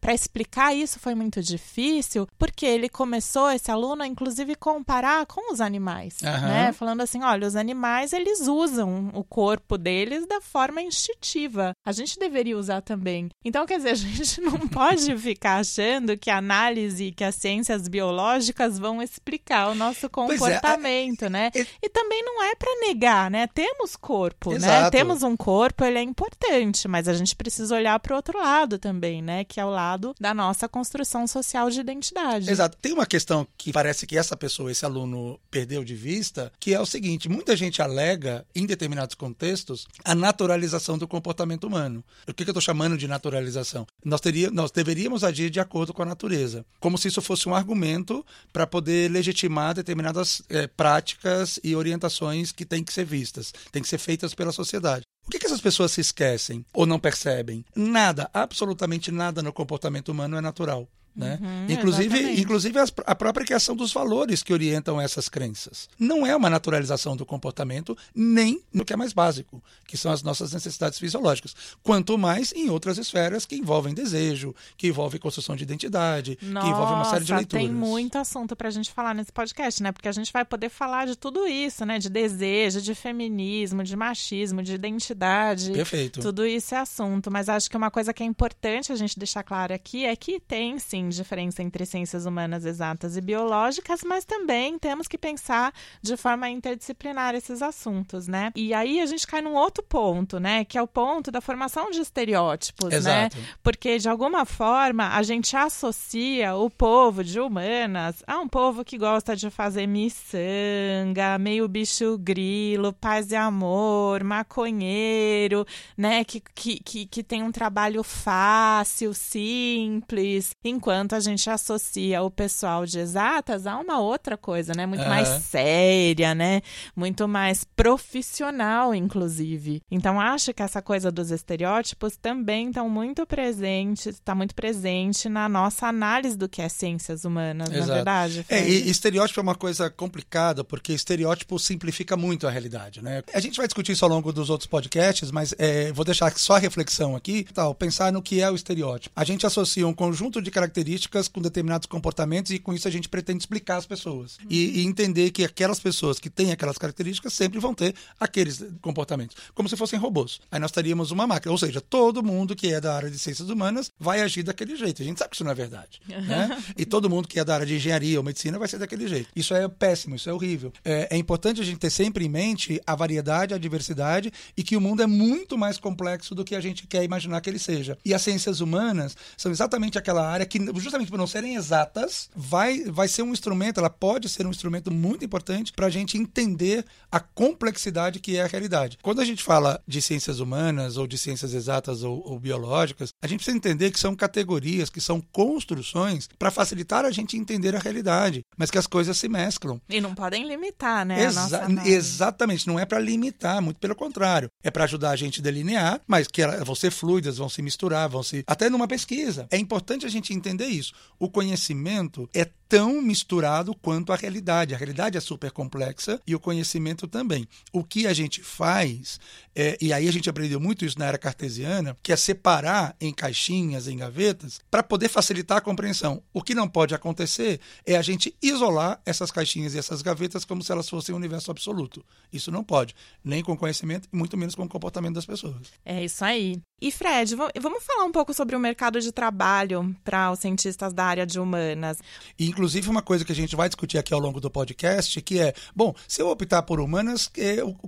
para 0.00 0.14
explicar 0.14 0.74
isso 0.74 0.98
foi 0.98 1.14
muito 1.14 1.42
difícil, 1.42 2.26
porque 2.38 2.66
ele 2.66 2.88
começou 2.88 3.50
esse 3.50 3.70
aluno 3.70 4.02
a 4.02 4.06
inclusive 4.06 4.54
comparar 4.54 5.26
com 5.26 5.52
os 5.52 5.60
animais, 5.60 6.18
uhum. 6.22 6.48
né? 6.48 6.72
Falando 6.72 7.00
assim, 7.00 7.22
olha, 7.22 7.46
os 7.46 7.56
animais 7.56 8.12
eles 8.12 8.46
usam 8.46 9.10
o 9.14 9.24
corpo 9.24 9.78
deles 9.78 10.26
da 10.26 10.40
forma 10.40 10.82
instintiva. 10.82 11.72
A 11.84 11.92
gente 11.92 12.18
deveria 12.18 12.56
usar 12.56 12.80
também. 12.82 13.28
Então, 13.44 13.66
quer 13.66 13.76
dizer, 13.76 13.90
a 13.90 13.94
gente 13.94 14.40
não 14.40 14.58
pode 14.68 15.16
ficar 15.18 15.58
achando 15.58 16.16
que 16.16 16.30
a 16.30 16.38
análise, 16.38 17.12
que 17.12 17.24
as 17.24 17.34
ciências 17.34 17.88
biológicas 17.88 18.78
vão 18.78 19.02
explicar 19.02 19.70
o 19.70 19.74
nosso 19.74 20.08
comportamento, 20.08 21.24
é, 21.26 21.28
né? 21.28 21.50
É, 21.54 21.66
e 21.82 21.88
também 21.88 22.22
não 22.24 22.42
é 22.42 22.54
para 22.54 22.80
negar, 22.86 23.30
né? 23.30 23.46
Temos 23.46 23.96
corpo, 23.96 24.50
né? 24.50 24.56
Exato. 24.56 24.82
né? 24.82 24.90
Temos 24.90 25.22
um 25.22 25.36
corpo, 25.36 25.84
ele 25.84 25.98
é 25.98 26.02
importante, 26.02 26.86
mas 26.88 27.08
a 27.08 27.14
gente 27.14 27.34
precisa 27.36 27.74
olhar 27.74 27.98
para 28.00 28.12
o 28.12 28.16
outro 28.16 28.38
lado 28.38 28.78
também, 28.78 29.19
né? 29.20 29.44
Que 29.44 29.60
é 29.60 29.64
o 29.64 29.70
lado 29.70 30.14
da 30.20 30.32
nossa 30.32 30.68
construção 30.68 31.26
social 31.26 31.70
de 31.70 31.80
identidade. 31.80 32.50
Exato. 32.50 32.76
Tem 32.80 32.92
uma 32.92 33.06
questão 33.06 33.46
que 33.56 33.72
parece 33.72 34.06
que 34.06 34.16
essa 34.16 34.36
pessoa, 34.36 34.70
esse 34.70 34.84
aluno, 34.84 35.38
perdeu 35.50 35.84
de 35.84 35.94
vista, 35.94 36.52
que 36.58 36.74
é 36.74 36.80
o 36.80 36.86
seguinte: 36.86 37.28
muita 37.28 37.56
gente 37.56 37.82
alega, 37.82 38.44
em 38.54 38.66
determinados 38.66 39.14
contextos, 39.14 39.86
a 40.04 40.14
naturalização 40.14 40.98
do 40.98 41.08
comportamento 41.08 41.64
humano. 41.66 42.04
O 42.26 42.34
que, 42.34 42.44
que 42.44 42.50
eu 42.50 42.52
estou 42.52 42.62
chamando 42.62 42.96
de 42.96 43.08
naturalização? 43.08 43.86
Nós, 44.04 44.20
teria, 44.20 44.50
nós 44.50 44.70
deveríamos 44.70 45.24
agir 45.24 45.50
de 45.50 45.60
acordo 45.60 45.92
com 45.92 46.02
a 46.02 46.06
natureza, 46.06 46.64
como 46.78 46.96
se 46.98 47.08
isso 47.08 47.20
fosse 47.20 47.48
um 47.48 47.54
argumento 47.54 48.24
para 48.52 48.66
poder 48.66 49.10
legitimar 49.10 49.74
determinadas 49.74 50.42
é, 50.48 50.66
práticas 50.66 51.58
e 51.62 51.74
orientações 51.74 52.52
que 52.52 52.64
têm 52.64 52.84
que 52.84 52.92
ser 52.92 53.04
vistas, 53.04 53.52
têm 53.72 53.82
que 53.82 53.88
ser 53.88 53.98
feitas 53.98 54.34
pela 54.34 54.52
sociedade. 54.52 55.02
O 55.26 55.30
que, 55.30 55.38
que 55.38 55.46
essas 55.46 55.60
pessoas 55.60 55.92
se 55.92 56.00
esquecem 56.00 56.64
ou 56.72 56.86
não 56.86 56.98
percebem? 56.98 57.64
Nada, 57.74 58.28
absolutamente 58.32 59.10
nada 59.10 59.42
no 59.42 59.52
comportamento 59.52 60.10
humano 60.10 60.36
é 60.36 60.40
natural. 60.40 60.88
Né? 61.14 61.38
Uhum, 61.42 61.66
inclusive, 61.68 62.40
inclusive 62.40 62.78
a 63.04 63.14
própria 63.14 63.44
criação 63.44 63.74
dos 63.74 63.92
valores 63.92 64.42
que 64.42 64.52
orientam 64.52 65.00
essas 65.00 65.28
crenças. 65.28 65.88
Não 65.98 66.24
é 66.24 66.34
uma 66.36 66.48
naturalização 66.48 67.16
do 67.16 67.26
comportamento, 67.26 67.98
nem 68.14 68.62
no 68.72 68.84
que 68.84 68.92
é 68.92 68.96
mais 68.96 69.12
básico, 69.12 69.62
que 69.86 69.96
são 69.96 70.12
as 70.12 70.22
nossas 70.22 70.52
necessidades 70.52 70.98
fisiológicas. 70.98 71.54
Quanto 71.82 72.16
mais 72.16 72.52
em 72.52 72.70
outras 72.70 72.96
esferas 72.96 73.44
que 73.44 73.56
envolvem 73.56 73.92
desejo, 73.92 74.54
que 74.76 74.86
envolvem 74.86 75.20
construção 75.20 75.56
de 75.56 75.64
identidade, 75.64 76.38
Nossa, 76.40 76.66
que 76.66 76.72
envolvem 76.72 76.94
uma 76.94 77.04
série 77.04 77.24
de 77.24 77.34
leituras. 77.34 77.66
Tem 77.66 77.74
muito 77.74 78.16
assunto 78.16 78.54
para 78.54 78.68
a 78.68 78.70
gente 78.70 78.92
falar 78.92 79.14
nesse 79.14 79.32
podcast, 79.32 79.82
né? 79.82 79.90
Porque 79.90 80.08
a 80.08 80.12
gente 80.12 80.32
vai 80.32 80.44
poder 80.44 80.68
falar 80.68 81.06
de 81.06 81.16
tudo 81.16 81.46
isso, 81.46 81.84
né? 81.84 81.98
De 81.98 82.08
desejo, 82.08 82.80
de 82.80 82.94
feminismo, 82.94 83.82
de 83.82 83.96
machismo, 83.96 84.62
de 84.62 84.74
identidade. 84.74 85.72
Perfeito. 85.72 86.20
Tudo 86.20 86.46
isso 86.46 86.74
é 86.74 86.78
assunto. 86.78 87.30
Mas 87.30 87.48
acho 87.48 87.68
que 87.68 87.76
uma 87.76 87.90
coisa 87.90 88.14
que 88.14 88.22
é 88.22 88.26
importante 88.26 88.92
a 88.92 88.96
gente 88.96 89.18
deixar 89.18 89.42
claro 89.42 89.74
aqui 89.74 90.04
é 90.04 90.14
que 90.14 90.38
tem 90.38 90.78
sim 90.78 90.99
sim 91.00 91.08
diferença 91.08 91.62
entre 91.62 91.86
ciências 91.86 92.26
humanas 92.26 92.64
exatas 92.64 93.16
e 93.16 93.20
biológicas, 93.20 94.00
mas 94.04 94.24
também 94.24 94.78
temos 94.78 95.08
que 95.08 95.16
pensar 95.16 95.72
de 96.02 96.16
forma 96.16 96.48
interdisciplinar 96.48 97.34
esses 97.34 97.62
assuntos, 97.62 98.28
né? 98.28 98.52
E 98.54 98.74
aí 98.74 99.00
a 99.00 99.06
gente 99.06 99.26
cai 99.26 99.40
num 99.40 99.54
outro 99.54 99.82
ponto, 99.82 100.38
né? 100.38 100.64
Que 100.64 100.76
é 100.76 100.82
o 100.82 100.86
ponto 100.86 101.30
da 101.30 101.40
formação 101.40 101.90
de 101.90 102.00
estereótipos, 102.00 102.90
né? 102.90 102.96
Exato. 102.96 103.38
né? 103.38 103.44
Porque 103.62 103.98
de 103.98 104.08
alguma 104.08 104.44
forma 104.44 105.08
a 105.08 105.22
gente 105.22 105.56
associa 105.56 106.54
o 106.54 106.68
povo 106.68 107.24
de 107.24 107.40
humanas 107.40 108.22
a 108.26 108.38
um 108.38 108.48
povo 108.48 108.84
que 108.84 108.98
gosta 108.98 109.34
de 109.34 109.50
fazer 109.50 109.86
miçanga, 109.86 111.38
meio 111.38 111.66
bicho 111.68 112.18
grilo, 112.18 112.92
paz 112.92 113.30
e 113.30 113.36
amor, 113.36 114.22
maconheiro, 114.22 115.66
né? 115.96 116.24
Que, 116.24 116.40
que, 116.54 116.80
que, 116.80 117.06
que 117.06 117.22
tem 117.22 117.42
um 117.42 117.52
trabalho 117.52 118.02
fácil, 118.02 119.14
simples, 119.14 120.50
enquanto 120.64 120.89
enquanto 120.90 121.14
a 121.14 121.20
gente 121.20 121.48
associa 121.48 122.20
o 122.20 122.28
pessoal 122.28 122.84
de 122.84 122.98
exatas 122.98 123.64
a 123.64 123.78
uma 123.78 124.00
outra 124.00 124.36
coisa, 124.36 124.72
né? 124.76 124.86
Muito 124.86 125.02
uhum. 125.02 125.08
mais 125.08 125.28
séria, 125.28 126.34
né? 126.34 126.62
Muito 126.96 127.28
mais 127.28 127.62
profissional, 127.62 128.92
inclusive. 128.92 129.80
Então, 129.88 130.20
acho 130.20 130.52
que 130.52 130.60
essa 130.60 130.82
coisa 130.82 131.12
dos 131.12 131.30
estereótipos 131.30 132.16
também 132.16 132.70
estão 132.70 132.90
muito 132.90 133.24
presentes, 133.24 134.16
está 134.16 134.34
muito 134.34 134.52
presente 134.52 135.28
na 135.28 135.48
nossa 135.48 135.86
análise 135.86 136.36
do 136.36 136.48
que 136.48 136.60
é 136.60 136.68
ciências 136.68 137.24
humanas, 137.24 137.68
Exato. 137.68 137.86
na 137.86 137.94
verdade. 137.94 138.44
É, 138.48 138.68
e 138.68 138.90
estereótipo 138.90 139.38
é 139.38 139.42
uma 139.44 139.54
coisa 139.54 139.88
complicada, 139.88 140.64
porque 140.64 140.92
estereótipo 140.92 141.56
simplifica 141.56 142.16
muito 142.16 142.48
a 142.48 142.50
realidade, 142.50 143.00
né? 143.00 143.22
A 143.32 143.38
gente 143.38 143.56
vai 143.56 143.68
discutir 143.68 143.92
isso 143.92 144.04
ao 144.04 144.10
longo 144.10 144.32
dos 144.32 144.50
outros 144.50 144.66
podcasts, 144.66 145.30
mas 145.30 145.54
é, 145.56 145.92
vou 145.92 146.04
deixar 146.04 146.36
só 146.36 146.56
a 146.56 146.58
reflexão 146.58 147.14
aqui, 147.14 147.46
tal, 147.54 147.76
pensar 147.76 148.12
no 148.12 148.20
que 148.20 148.40
é 148.40 148.50
o 148.50 148.56
estereótipo. 148.56 149.12
A 149.14 149.24
gente 149.24 149.46
associa 149.46 149.86
um 149.86 149.94
conjunto 149.94 150.42
de 150.42 150.50
características 150.50 150.79
características 150.80 151.28
com 151.28 151.40
determinados 151.40 151.86
comportamentos 151.86 152.50
e 152.50 152.58
com 152.58 152.72
isso 152.72 152.88
a 152.88 152.90
gente 152.90 153.08
pretende 153.08 153.42
explicar 153.42 153.76
as 153.76 153.86
pessoas 153.86 154.38
e, 154.48 154.80
e, 154.80 154.86
entender 154.86 155.30
que 155.30 155.44
aquelas 155.44 155.78
pessoas 155.78 156.18
que 156.18 156.30
têm 156.30 156.52
aquelas 156.52 156.78
características 156.78 157.32
sempre 157.32 157.58
vão 157.58 157.74
ter 157.74 157.94
aqueles 158.18 158.64
comportamentos, 158.80 159.36
como 159.54 159.68
se 159.68 159.76
fossem 159.76 159.98
robôs. 159.98 160.40
Aí 160.50 160.58
nós 160.58 160.72
teríamos 160.72 161.10
uma 161.10 161.26
máquina, 161.26 161.52
ou 161.52 161.58
seja, 161.58 161.80
todo 161.80 162.22
mundo 162.22 162.56
que 162.56 162.72
é 162.72 162.80
da 162.80 162.96
área 162.96 163.10
de 163.10 163.18
ciências 163.18 163.48
humanas 163.48 163.92
vai 163.98 164.20
agir 164.20 164.42
daquele 164.42 164.76
jeito. 164.76 165.02
A 165.02 165.04
gente 165.04 165.18
sabe 165.18 165.30
que 165.30 165.36
isso 165.36 165.44
não 165.44 165.50
é 165.50 165.54
verdade. 165.54 166.00
Né? 166.08 166.58
E 166.76 166.84
todo 166.84 167.10
mundo 167.10 167.28
que 167.28 167.38
é 167.38 167.44
da 167.44 167.54
área 167.54 167.66
de 167.66 167.74
engenharia 167.74 168.18
ou 168.18 168.24
medicina 168.24 168.58
vai 168.58 168.66
ser 168.66 168.78
daquele 168.78 169.06
jeito. 169.06 169.28
Isso 169.36 169.54
é 169.54 169.68
péssimo, 169.68 170.16
isso 170.16 170.30
é 170.30 170.32
horrível. 170.32 170.72
É, 170.84 171.08
é 171.14 171.16
importante 171.16 171.60
a 171.60 171.64
gente 171.64 171.78
ter 171.78 171.90
sempre 171.90 172.24
em 172.24 172.28
mente 172.28 172.80
a 172.86 172.94
variedade, 172.94 173.52
a 173.52 173.58
diversidade 173.58 174.32
e 174.56 174.62
que 174.62 174.76
o 174.76 174.80
mundo 174.80 175.02
é 175.02 175.06
muito 175.06 175.58
mais 175.58 175.78
complexo 175.78 176.34
do 176.34 176.44
que 176.44 176.54
a 176.54 176.60
gente 176.60 176.86
quer 176.86 177.04
imaginar 177.04 177.40
que 177.40 177.50
ele 177.50 177.58
seja. 177.58 177.98
E 178.04 178.14
as 178.14 178.22
ciências 178.22 178.60
humanas 178.60 179.16
são 179.36 179.52
exatamente 179.52 179.98
aquela 179.98 180.26
área 180.26 180.46
que 180.46 180.58
justamente 180.76 181.10
por 181.10 181.18
não 181.18 181.26
serem 181.26 181.56
exatas, 181.56 182.28
vai, 182.34 182.84
vai 182.84 183.08
ser 183.08 183.22
um 183.22 183.32
instrumento, 183.32 183.78
ela 183.78 183.90
pode 183.90 184.28
ser 184.28 184.46
um 184.46 184.50
instrumento 184.50 184.90
muito 184.90 185.24
importante 185.24 185.72
para 185.72 185.86
a 185.86 185.90
gente 185.90 186.18
entender 186.18 186.84
a 187.10 187.20
complexidade 187.20 188.20
que 188.20 188.36
é 188.36 188.42
a 188.42 188.46
realidade. 188.46 188.98
Quando 189.02 189.20
a 189.20 189.24
gente 189.24 189.42
fala 189.42 189.82
de 189.86 190.00
ciências 190.00 190.40
humanas, 190.40 190.96
ou 190.96 191.06
de 191.06 191.18
ciências 191.18 191.54
exatas 191.54 192.02
ou, 192.02 192.22
ou 192.26 192.38
biológicas, 192.38 193.12
a 193.22 193.26
gente 193.26 193.38
precisa 193.38 193.56
entender 193.56 193.90
que 193.90 193.98
são 193.98 194.14
categorias, 194.14 194.90
que 194.90 195.00
são 195.00 195.20
construções 195.20 196.28
para 196.38 196.50
facilitar 196.50 197.04
a 197.04 197.10
gente 197.10 197.36
entender 197.36 197.74
a 197.74 197.78
realidade, 197.78 198.44
mas 198.56 198.70
que 198.70 198.78
as 198.78 198.86
coisas 198.86 199.16
se 199.16 199.28
mesclam. 199.28 199.80
E 199.88 200.00
não 200.00 200.14
podem 200.14 200.46
limitar, 200.46 201.04
né? 201.04 201.22
Exa 201.22 201.66
exatamente, 201.84 202.66
não 202.66 202.78
é 202.78 202.84
para 202.84 202.98
limitar, 202.98 203.60
muito 203.62 203.78
pelo 203.78 203.94
contrário. 203.94 204.50
É 204.62 204.70
para 204.70 204.84
ajudar 204.84 205.10
a 205.10 205.16
gente 205.16 205.40
a 205.40 205.42
delinear, 205.42 206.00
mas 206.06 206.26
que 206.26 206.42
elas 206.42 206.64
vão 206.64 206.74
ser 206.74 206.90
fluidas, 206.90 207.38
vão 207.38 207.48
se 207.48 207.62
misturar, 207.62 208.08
vão 208.08 208.22
se. 208.22 208.44
Até 208.46 208.68
numa 208.68 208.88
pesquisa. 208.88 209.46
É 209.50 209.56
importante 209.56 210.06
a 210.06 210.08
gente 210.08 210.34
entender 210.34 210.59
entender 210.60 210.66
isso. 210.66 210.92
O 211.18 211.30
conhecimento 211.30 212.28
é 212.34 212.48
tão 212.70 213.02
misturado 213.02 213.74
quanto 213.74 214.12
a 214.12 214.16
realidade. 214.16 214.72
A 214.72 214.78
realidade 214.78 215.18
é 215.18 215.20
super 215.20 215.50
complexa 215.50 216.22
e 216.24 216.36
o 216.36 216.40
conhecimento 216.40 217.08
também. 217.08 217.44
O 217.72 217.82
que 217.82 218.06
a 218.06 218.12
gente 218.12 218.44
faz, 218.44 219.18
é, 219.56 219.76
e 219.80 219.92
aí 219.92 220.06
a 220.06 220.12
gente 220.12 220.30
aprendeu 220.30 220.60
muito 220.60 220.84
isso 220.84 220.96
na 220.96 221.06
era 221.06 221.18
cartesiana, 221.18 221.96
que 222.00 222.12
é 222.12 222.16
separar 222.16 222.94
em 223.00 223.12
caixinhas, 223.12 223.88
em 223.88 223.96
gavetas, 223.96 224.60
para 224.70 224.84
poder 224.84 225.08
facilitar 225.08 225.58
a 225.58 225.60
compreensão. 225.60 226.22
O 226.32 226.40
que 226.40 226.54
não 226.54 226.68
pode 226.68 226.94
acontecer 226.94 227.58
é 227.84 227.96
a 227.96 228.02
gente 228.02 228.36
isolar 228.40 229.02
essas 229.04 229.32
caixinhas 229.32 229.74
e 229.74 229.78
essas 229.78 230.00
gavetas 230.00 230.44
como 230.44 230.62
se 230.62 230.70
elas 230.70 230.88
fossem 230.88 231.12
um 231.12 231.18
universo 231.18 231.50
absoluto. 231.50 232.04
Isso 232.32 232.52
não 232.52 232.62
pode, 232.62 232.94
nem 233.24 233.42
com 233.42 233.56
conhecimento 233.56 234.08
e 234.12 234.16
muito 234.16 234.36
menos 234.36 234.54
com 234.54 234.62
o 234.62 234.68
comportamento 234.68 235.16
das 235.16 235.26
pessoas. 235.26 235.72
É 235.84 236.04
isso 236.04 236.24
aí. 236.24 236.62
E 236.80 236.90
Fred, 236.90 237.36
vamos 237.36 237.84
falar 237.84 238.04
um 238.04 238.12
pouco 238.12 238.32
sobre 238.32 238.56
o 238.56 238.60
mercado 238.60 239.00
de 239.00 239.12
trabalho 239.12 239.94
para 240.02 240.30
os 240.30 240.38
cientistas 240.38 240.94
da 240.94 241.04
área 241.04 241.26
de 241.26 241.38
humanas. 241.38 241.98
E, 242.38 242.50
inclusive, 242.60 242.90
uma 242.90 243.00
coisa 243.00 243.24
que 243.24 243.32
a 243.32 243.34
gente 243.34 243.56
vai 243.56 243.70
discutir 243.70 243.96
aqui 243.96 244.12
ao 244.12 244.20
longo 244.20 244.38
do 244.38 244.50
podcast, 244.50 245.18
que 245.22 245.40
é, 245.40 245.54
bom, 245.74 245.94
se 246.06 246.20
eu 246.20 246.28
optar 246.28 246.60
por 246.60 246.78
humanas, 246.78 247.30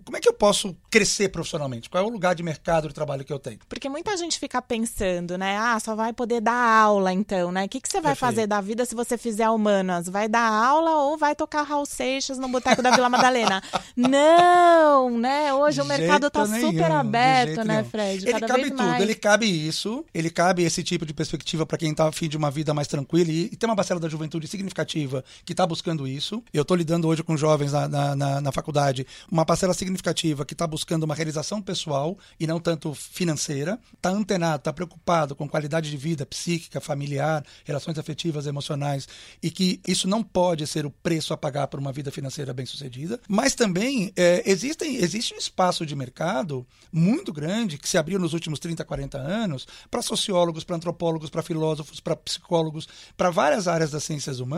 como 0.03 0.17
é 0.17 0.21
que 0.21 0.27
eu 0.27 0.33
posso 0.33 0.75
crescer 0.91 1.29
profissionalmente? 1.29 1.91
Qual 1.91 2.03
é 2.03 2.07
o 2.07 2.11
lugar 2.11 2.35
de 2.35 2.43
mercado 2.43 2.89
de 2.89 2.95
trabalho 2.95 3.23
que 3.23 3.31
eu 3.31 3.39
tenho? 3.39 3.59
Porque 3.69 3.87
muita 3.91 4.17
gente 4.17 4.39
fica 4.39 4.63
pensando, 4.63 5.37
né? 5.37 5.59
Ah, 5.59 5.79
só 5.79 5.95
vai 5.95 6.15
poder 6.15 6.41
dar 6.41 6.55
aula, 6.55 7.13
então, 7.13 7.53
né? 7.53 7.67
O 7.67 7.69
que, 7.69 7.83
que 7.83 7.89
você 7.89 8.01
vai 8.01 8.13
Perfeito. 8.13 8.35
fazer 8.35 8.47
da 8.47 8.63
vida 8.63 8.87
se 8.87 8.95
você 8.95 9.19
fizer 9.19 9.51
humanas? 9.51 10.09
Vai 10.09 10.27
dar 10.27 10.51
aula 10.51 11.03
ou 11.03 11.19
vai 11.19 11.35
tocar 11.35 11.65
Raul 11.65 11.85
Seixas 11.85 12.39
no 12.39 12.49
boteco 12.49 12.81
da 12.81 12.93
Vila 12.93 13.11
Madalena? 13.11 13.63
Não, 13.95 15.19
né? 15.19 15.53
Hoje 15.53 15.77
de 15.77 15.83
o 15.83 15.85
mercado 15.85 16.29
está 16.29 16.47
super 16.47 16.91
aberto, 16.91 17.63
né, 17.63 17.85
Fred? 17.85 18.25
Cada 18.25 18.39
Ele 18.39 18.47
cabe 18.47 18.71
tudo, 18.71 19.03
ele 19.03 19.15
cabe 19.15 19.69
isso, 19.69 20.03
ele 20.15 20.31
cabe 20.31 20.63
esse 20.63 20.83
tipo 20.83 21.05
de 21.05 21.13
perspectiva 21.13 21.67
para 21.67 21.77
quem 21.77 21.91
está 21.91 22.09
afim 22.09 22.27
de 22.27 22.39
uma 22.39 22.51
vida 22.51 22.73
mais 22.73 22.89
tranquila 22.89 23.31
e, 23.31 23.51
e 23.53 23.57
tem 23.57 23.69
uma 23.69 23.77
parcela 23.77 24.01
da 24.01 24.09
juventude 24.09 24.47
significativa 24.62 25.25
que 25.44 25.53
está 25.53 25.66
buscando 25.66 26.07
isso. 26.07 26.42
Eu 26.53 26.62
estou 26.62 26.77
lidando 26.77 27.09
hoje 27.09 27.22
com 27.22 27.37
jovens 27.37 27.72
na, 27.72 27.88
na, 27.88 28.16
na, 28.16 28.40
na 28.40 28.53
faculdade, 28.53 29.07
uma 29.31 29.44
parcela 29.44 29.75
significativa 29.75 30.44
que 30.44 30.55
está 30.55 30.66
buscando 30.66 31.03
uma 31.03 31.14
realização 31.14 31.61
pessoal 31.61 32.16
e 32.38 32.46
não 32.46 32.61
tanto 32.61 32.94
financeira, 32.94 33.79
está 33.94 34.11
antenado, 34.11 34.57
está 34.57 34.72
preocupado 34.72 35.35
com 35.35 35.48
qualidade 35.48 35.90
de 35.90 35.96
vida 35.96 36.25
psíquica, 36.25 36.81
familiar, 36.81 37.44
relações 37.64 37.98
afetivas, 37.98 38.46
emocionais 38.46 39.09
e 39.42 39.51
que 39.51 39.81
isso 39.87 40.09
não 40.09 40.22
pode 40.22 40.66
ser 40.66 40.87
o 40.87 40.90
preço 40.90 41.35
a 41.35 41.37
pagar 41.37 41.66
por 41.66 41.81
uma 41.81 41.92
vida 41.92 42.11
financeira 42.11 42.53
bem 42.53 42.66
sucedida. 42.66 43.20
Mas 43.29 43.55
também 43.55 44.12
é, 44.16 44.42
existem, 44.46 44.96
existe 44.96 45.35
um 45.35 45.38
espaço 45.38 45.85
de 45.85 45.96
mercado 45.96 46.66
muito 46.92 47.33
grande 47.33 47.79
que 47.79 47.88
se 47.88 47.98
abriu 47.98 48.18
nos 48.18 48.33
últimos 48.33 48.59
30, 48.59 48.85
40 48.85 49.18
anos 49.18 49.66
para 49.90 50.03
sociólogos, 50.03 50.64
para 50.64 50.77
antropólogos, 50.77 51.31
para 51.31 51.42
filósofos, 51.42 52.01
para 52.01 52.16
psicólogos, 52.16 52.88
para 53.16 53.31
várias 53.31 53.66
áreas 53.66 53.90
das 53.90 54.05
ciências 54.05 54.40
humanas, 54.40 54.52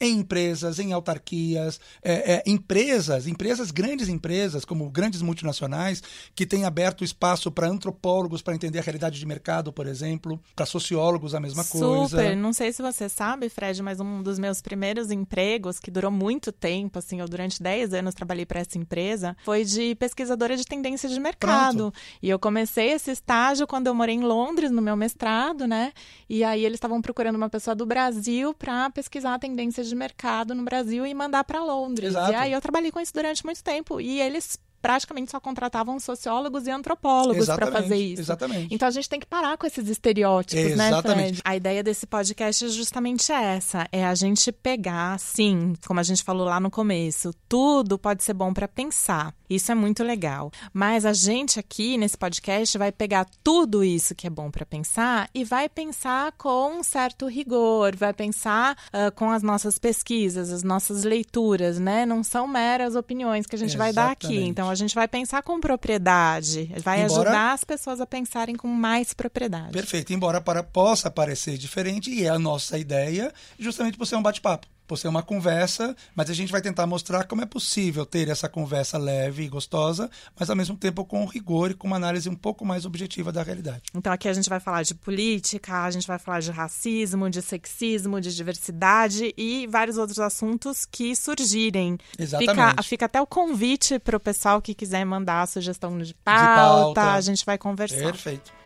em 0.00 0.18
empresas, 0.18 0.78
em 0.78 0.92
autarquias, 0.92 1.80
é, 2.02 2.34
é, 2.34 2.42
empresas, 2.46 3.26
empresas, 3.26 3.70
grandes 3.70 4.08
empresas, 4.08 4.64
como 4.64 4.88
grandes 4.90 5.22
multinacionais, 5.22 6.02
que 6.34 6.46
têm 6.46 6.64
aberto 6.64 7.04
espaço 7.04 7.50
para 7.50 7.68
antropólogos 7.68 8.42
para 8.42 8.54
entender 8.54 8.78
a 8.78 8.82
realidade 8.82 9.18
de 9.18 9.26
mercado, 9.26 9.72
por 9.72 9.86
exemplo, 9.86 10.40
para 10.54 10.66
sociólogos 10.66 11.34
a 11.34 11.40
mesma 11.40 11.62
Super. 11.62 11.78
coisa. 11.78 12.16
Super, 12.16 12.36
não 12.36 12.52
sei 12.52 12.72
se 12.72 12.82
você 12.82 13.08
sabe, 13.08 13.48
Fred, 13.48 13.82
mas 13.82 14.00
um 14.00 14.22
dos 14.22 14.38
meus 14.38 14.60
primeiros 14.60 15.10
empregos, 15.10 15.78
que 15.78 15.90
durou 15.90 16.10
muito 16.10 16.52
tempo, 16.52 16.98
assim, 16.98 17.20
eu 17.20 17.28
durante 17.28 17.62
10 17.62 17.94
anos 17.94 18.14
trabalhei 18.14 18.46
para 18.46 18.60
essa 18.60 18.78
empresa, 18.78 19.36
foi 19.44 19.64
de 19.64 19.94
pesquisadora 19.94 20.56
de 20.56 20.64
tendência 20.64 21.08
de 21.08 21.18
mercado. 21.18 21.90
Pronto. 21.90 21.94
E 22.22 22.28
eu 22.28 22.38
comecei 22.38 22.90
esse 22.90 23.10
estágio 23.10 23.66
quando 23.66 23.86
eu 23.86 23.94
morei 23.94 24.14
em 24.14 24.22
Londres, 24.22 24.70
no 24.70 24.82
meu 24.82 24.96
mestrado, 24.96 25.66
né? 25.66 25.92
E 26.28 26.44
aí 26.44 26.64
eles 26.64 26.76
estavam 26.76 27.00
procurando 27.00 27.36
uma 27.36 27.48
pessoa 27.48 27.74
do 27.74 27.86
Brasil 27.86 28.54
para 28.54 28.90
pesquisar 28.90 29.23
tendências 29.38 29.88
de 29.88 29.94
mercado 29.94 30.54
no 30.54 30.64
Brasil 30.64 31.06
e 31.06 31.14
mandar 31.14 31.44
para 31.44 31.62
Londres. 31.62 32.10
Exato. 32.10 32.32
E 32.32 32.34
aí 32.34 32.52
eu 32.52 32.60
trabalhei 32.60 32.90
com 32.90 33.00
isso 33.00 33.12
durante 33.12 33.44
muito 33.44 33.62
tempo. 33.62 34.00
E 34.00 34.20
eles 34.20 34.58
praticamente 34.84 35.30
só 35.30 35.40
contratavam 35.40 35.98
sociólogos 35.98 36.66
e 36.66 36.70
antropólogos 36.70 37.46
para 37.46 37.72
fazer 37.72 37.96
isso. 37.96 38.20
Exatamente. 38.20 38.74
Então 38.74 38.86
a 38.86 38.90
gente 38.90 39.08
tem 39.08 39.18
que 39.18 39.24
parar 39.24 39.56
com 39.56 39.66
esses 39.66 39.88
estereótipos, 39.88 40.76
né, 40.76 40.88
exatamente. 40.88 41.16
né, 41.16 41.26
Fred? 41.28 41.42
A 41.42 41.56
ideia 41.56 41.82
desse 41.82 42.06
podcast 42.06 42.66
é 42.66 42.68
justamente 42.68 43.32
essa, 43.32 43.88
é 43.90 44.04
a 44.04 44.14
gente 44.14 44.52
pegar, 44.52 45.18
sim, 45.18 45.72
como 45.86 46.00
a 46.00 46.02
gente 46.02 46.22
falou 46.22 46.46
lá 46.46 46.60
no 46.60 46.70
começo, 46.70 47.32
tudo 47.48 47.98
pode 47.98 48.22
ser 48.22 48.34
bom 48.34 48.52
para 48.52 48.68
pensar. 48.68 49.34
Isso 49.48 49.72
é 49.72 49.74
muito 49.74 50.02
legal. 50.02 50.50
Mas 50.72 51.06
a 51.06 51.14
gente 51.14 51.58
aqui 51.58 51.96
nesse 51.96 52.18
podcast 52.18 52.76
vai 52.76 52.92
pegar 52.92 53.26
tudo 53.42 53.82
isso 53.82 54.14
que 54.14 54.26
é 54.26 54.30
bom 54.30 54.50
para 54.50 54.66
pensar 54.66 55.30
e 55.34 55.44
vai 55.44 55.66
pensar 55.68 56.32
com 56.32 56.80
um 56.80 56.82
certo 56.82 57.26
rigor, 57.26 57.96
vai 57.96 58.12
pensar 58.12 58.76
uh, 58.88 59.14
com 59.14 59.30
as 59.30 59.42
nossas 59.42 59.78
pesquisas, 59.78 60.50
as 60.50 60.62
nossas 60.62 61.04
leituras, 61.04 61.78
né? 61.78 62.04
Não 62.04 62.22
são 62.22 62.46
meras 62.46 62.96
opiniões 62.96 63.46
que 63.46 63.56
a 63.56 63.58
gente 63.58 63.74
Exatamente. 63.74 63.94
vai 63.94 64.04
dar 64.04 64.12
aqui. 64.12 64.40
Então 64.44 64.73
a 64.74 64.76
gente 64.76 64.94
vai 64.94 65.08
pensar 65.08 65.42
com 65.42 65.60
propriedade, 65.60 66.72
vai 66.82 67.02
embora, 67.02 67.30
ajudar 67.30 67.52
as 67.52 67.64
pessoas 67.64 68.00
a 68.00 68.06
pensarem 68.06 68.56
com 68.56 68.68
mais 68.68 69.14
propriedade. 69.14 69.72
Perfeito, 69.72 70.12
embora 70.12 70.40
para, 70.40 70.62
possa 70.62 71.10
parecer 71.10 71.56
diferente, 71.56 72.10
e 72.10 72.24
é 72.24 72.28
a 72.28 72.38
nossa 72.38 72.78
ideia, 72.78 73.32
justamente 73.58 73.96
por 73.96 74.06
ser 74.06 74.16
um 74.16 74.22
bate-papo 74.22 74.73
por 74.86 74.98
ser 74.98 75.08
uma 75.08 75.22
conversa, 75.22 75.96
mas 76.14 76.30
a 76.30 76.34
gente 76.34 76.52
vai 76.52 76.60
tentar 76.60 76.86
mostrar 76.86 77.24
como 77.24 77.42
é 77.42 77.46
possível 77.46 78.04
ter 78.04 78.28
essa 78.28 78.48
conversa 78.48 78.98
leve 78.98 79.44
e 79.44 79.48
gostosa, 79.48 80.10
mas 80.38 80.50
ao 80.50 80.56
mesmo 80.56 80.76
tempo 80.76 81.04
com 81.04 81.24
rigor 81.24 81.70
e 81.70 81.74
com 81.74 81.86
uma 81.86 81.96
análise 81.96 82.28
um 82.28 82.34
pouco 82.34 82.64
mais 82.64 82.84
objetiva 82.84 83.32
da 83.32 83.42
realidade. 83.42 83.82
Então 83.94 84.12
aqui 84.12 84.28
a 84.28 84.32
gente 84.32 84.48
vai 84.48 84.60
falar 84.60 84.82
de 84.82 84.94
política, 84.94 85.82
a 85.82 85.90
gente 85.90 86.06
vai 86.06 86.18
falar 86.18 86.40
de 86.40 86.50
racismo, 86.50 87.30
de 87.30 87.42
sexismo, 87.42 88.20
de 88.20 88.34
diversidade 88.34 89.34
e 89.36 89.66
vários 89.66 89.98
outros 89.98 90.18
assuntos 90.18 90.84
que 90.84 91.14
surgirem. 91.16 91.98
Exatamente. 92.18 92.70
Fica, 92.70 92.82
fica 92.82 93.06
até 93.06 93.20
o 93.20 93.26
convite 93.26 93.98
para 93.98 94.16
o 94.16 94.20
pessoal 94.20 94.60
que 94.60 94.74
quiser 94.74 95.04
mandar 95.04 95.42
a 95.42 95.46
sugestão 95.46 95.98
de 95.98 96.14
pauta, 96.14 96.40
de 96.40 96.54
pauta. 96.54 97.12
a 97.12 97.20
gente 97.20 97.44
vai 97.44 97.58
conversar. 97.58 97.96
Perfeito. 97.96 98.63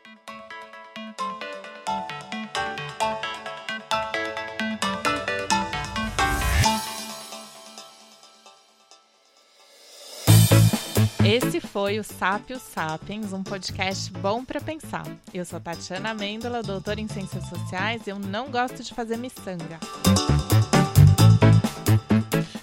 Foi 11.80 12.00
o 12.00 12.02
Sápio 12.02 12.58
Sapiens, 12.58 13.32
um 13.32 13.44
podcast 13.44 14.10
bom 14.14 14.44
para 14.44 14.60
pensar. 14.60 15.06
Eu 15.32 15.44
sou 15.44 15.60
Tatiana 15.60 16.10
Amêndola, 16.10 16.60
doutora 16.60 17.00
em 17.00 17.06
Ciências 17.06 17.48
Sociais 17.48 18.02
e 18.04 18.10
eu 18.10 18.18
não 18.18 18.50
gosto 18.50 18.82
de 18.82 18.92
fazer 18.92 19.16
miçanga. 19.16 19.78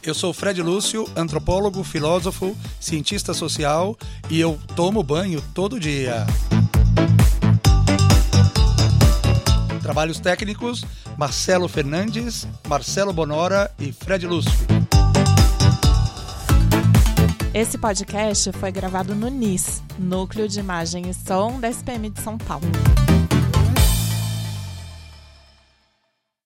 Eu 0.03 0.13
sou 0.13 0.33
Fred 0.33 0.61
Lúcio, 0.61 1.09
antropólogo, 1.15 1.81
filósofo, 1.81 2.57
cientista 2.77 3.33
social 3.33 3.97
e 4.29 4.37
eu 4.37 4.59
tomo 4.75 5.01
banho 5.01 5.41
todo 5.53 5.79
dia. 5.79 6.25
Trabalhos 9.81 10.19
técnicos: 10.19 10.83
Marcelo 11.17 11.69
Fernandes, 11.69 12.45
Marcelo 12.67 13.13
Bonora 13.13 13.71
e 13.79 13.93
Fred 13.93 14.27
Lúcio. 14.27 14.84
Esse 17.55 17.77
podcast 17.77 18.51
foi 18.51 18.69
gravado 18.69 19.15
no 19.15 19.29
NIS, 19.29 19.81
Núcleo 19.97 20.45
de 20.45 20.59
Imagem 20.59 21.09
e 21.09 21.13
Som 21.13 21.57
da 21.57 21.69
SPM 21.69 22.09
de 22.09 22.19
São 22.19 22.37
Paulo. 22.37 22.67